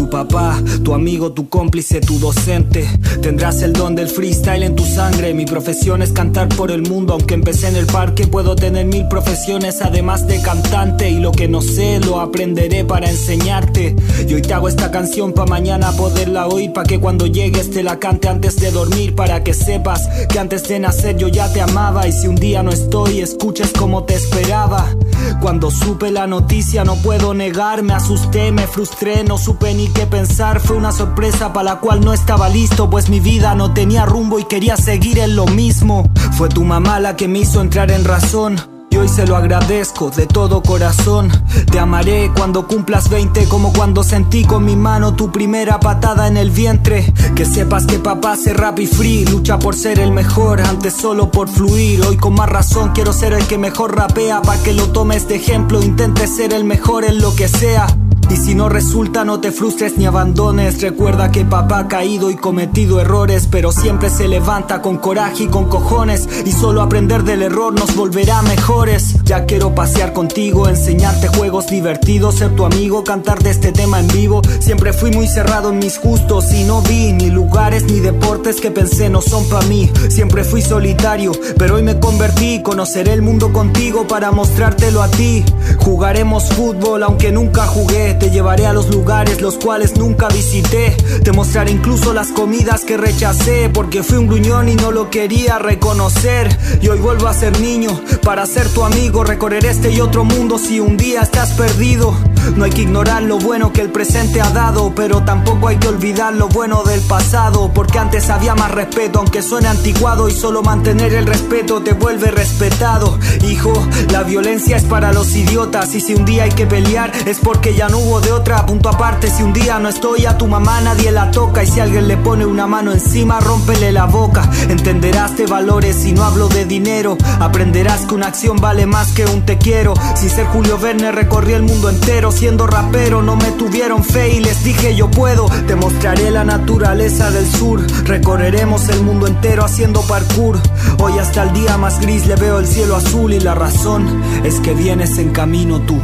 [0.00, 2.88] Tu papá, tu amigo, tu cómplice, tu docente.
[3.20, 5.34] Tendrás el don del freestyle en tu sangre.
[5.34, 7.12] Mi profesión es cantar por el mundo.
[7.12, 11.10] Aunque empecé en el parque, puedo tener mil profesiones además de cantante.
[11.10, 13.94] Y lo que no sé, lo aprenderé para enseñarte.
[14.26, 16.72] Y hoy te hago esta canción pa' mañana poderla oír.
[16.72, 19.14] Pa' que cuando llegues te la cante antes de dormir.
[19.14, 22.08] Para que sepas que antes de nacer yo ya te amaba.
[22.08, 24.96] Y si un día no estoy, escuches como te esperaba.
[25.42, 27.82] Cuando supe la noticia, no puedo negar.
[27.82, 30.60] Me asusté, me frustré, no supe ni qué pensar.
[30.60, 34.38] Fue una sorpresa para la cual no estaba listo, pues mi vida no tenía rumbo
[34.38, 36.10] y quería seguir en lo mismo.
[36.32, 38.60] Fue tu mamá la que me hizo entrar en razón.
[38.92, 41.30] Y hoy se lo agradezco de todo corazón.
[41.70, 46.36] Te amaré cuando cumplas 20, como cuando sentí con mi mano tu primera patada en
[46.36, 47.12] el vientre.
[47.36, 51.30] Que sepas que papá hace rap y free, lucha por ser el mejor, antes solo
[51.30, 52.04] por fluir.
[52.04, 55.36] Hoy con más razón quiero ser el que mejor rapea, pa' que lo tomes de
[55.36, 57.86] ejemplo, intentes ser el mejor en lo que sea.
[58.28, 60.80] Y si no resulta, no te frustres ni abandones.
[60.80, 65.46] Recuerda que papá ha caído y cometido errores, pero siempre se levanta con coraje y
[65.48, 66.28] con cojones.
[66.44, 69.16] Y solo aprender del error nos volverá mejores.
[69.24, 74.06] Ya quiero pasear contigo, enseñarte juegos divertidos, ser tu amigo, cantar de este tema en
[74.08, 74.42] vivo.
[74.60, 78.70] Siempre fui muy cerrado en mis gustos y no vi ni lugares ni deportes que
[78.70, 79.90] pensé no son para mí.
[80.08, 82.62] Siempre fui solitario, pero hoy me convertí.
[82.62, 85.44] Conoceré el mundo contigo para mostrártelo a ti.
[85.78, 88.19] Jugaremos fútbol aunque nunca jugué.
[88.20, 90.94] Te llevaré a los lugares los cuales nunca visité.
[91.24, 95.58] Te mostraré incluso las comidas que rechacé porque fui un gruñón y no lo quería
[95.58, 96.54] reconocer.
[96.82, 99.24] Y hoy vuelvo a ser niño para ser tu amigo.
[99.24, 102.14] Recorrer este y otro mundo si un día estás perdido.
[102.56, 105.88] No hay que ignorar lo bueno que el presente ha dado, pero tampoco hay que
[105.88, 110.62] olvidar lo bueno del pasado, porque antes había más respeto, aunque suene anticuado y solo
[110.62, 113.18] mantener el respeto te vuelve respetado.
[113.48, 113.72] Hijo,
[114.10, 117.74] la violencia es para los idiotas y si un día hay que pelear es porque
[117.74, 118.66] ya no hubo de otra.
[118.66, 121.80] Punto aparte, si un día no estoy a tu mamá nadie la toca y si
[121.80, 124.48] alguien le pone una mano encima rómpele la boca.
[124.68, 129.24] Entenderás de valores si no hablo de dinero, aprenderás que una acción vale más que
[129.26, 129.94] un te quiero.
[130.16, 134.40] Si ser Julio Verne recorrí el mundo entero siendo rapero no me tuvieron fe y
[134.40, 135.46] les dije yo puedo.
[135.66, 140.58] Te mostraré la naturaleza del sur, recorreremos el mundo entero haciendo parkour.
[140.98, 144.60] Hoy hasta el día más gris le veo el cielo azul y la razón es
[144.60, 145.98] que vienes en camino tú.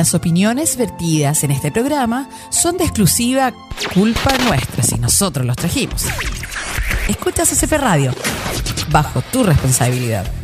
[0.00, 3.52] Las opiniones vertidas en este programa son de exclusiva
[3.92, 6.06] culpa nuestra si nosotros los trajimos.
[7.06, 8.14] Escuchas CCP Radio,
[8.90, 10.39] bajo tu responsabilidad.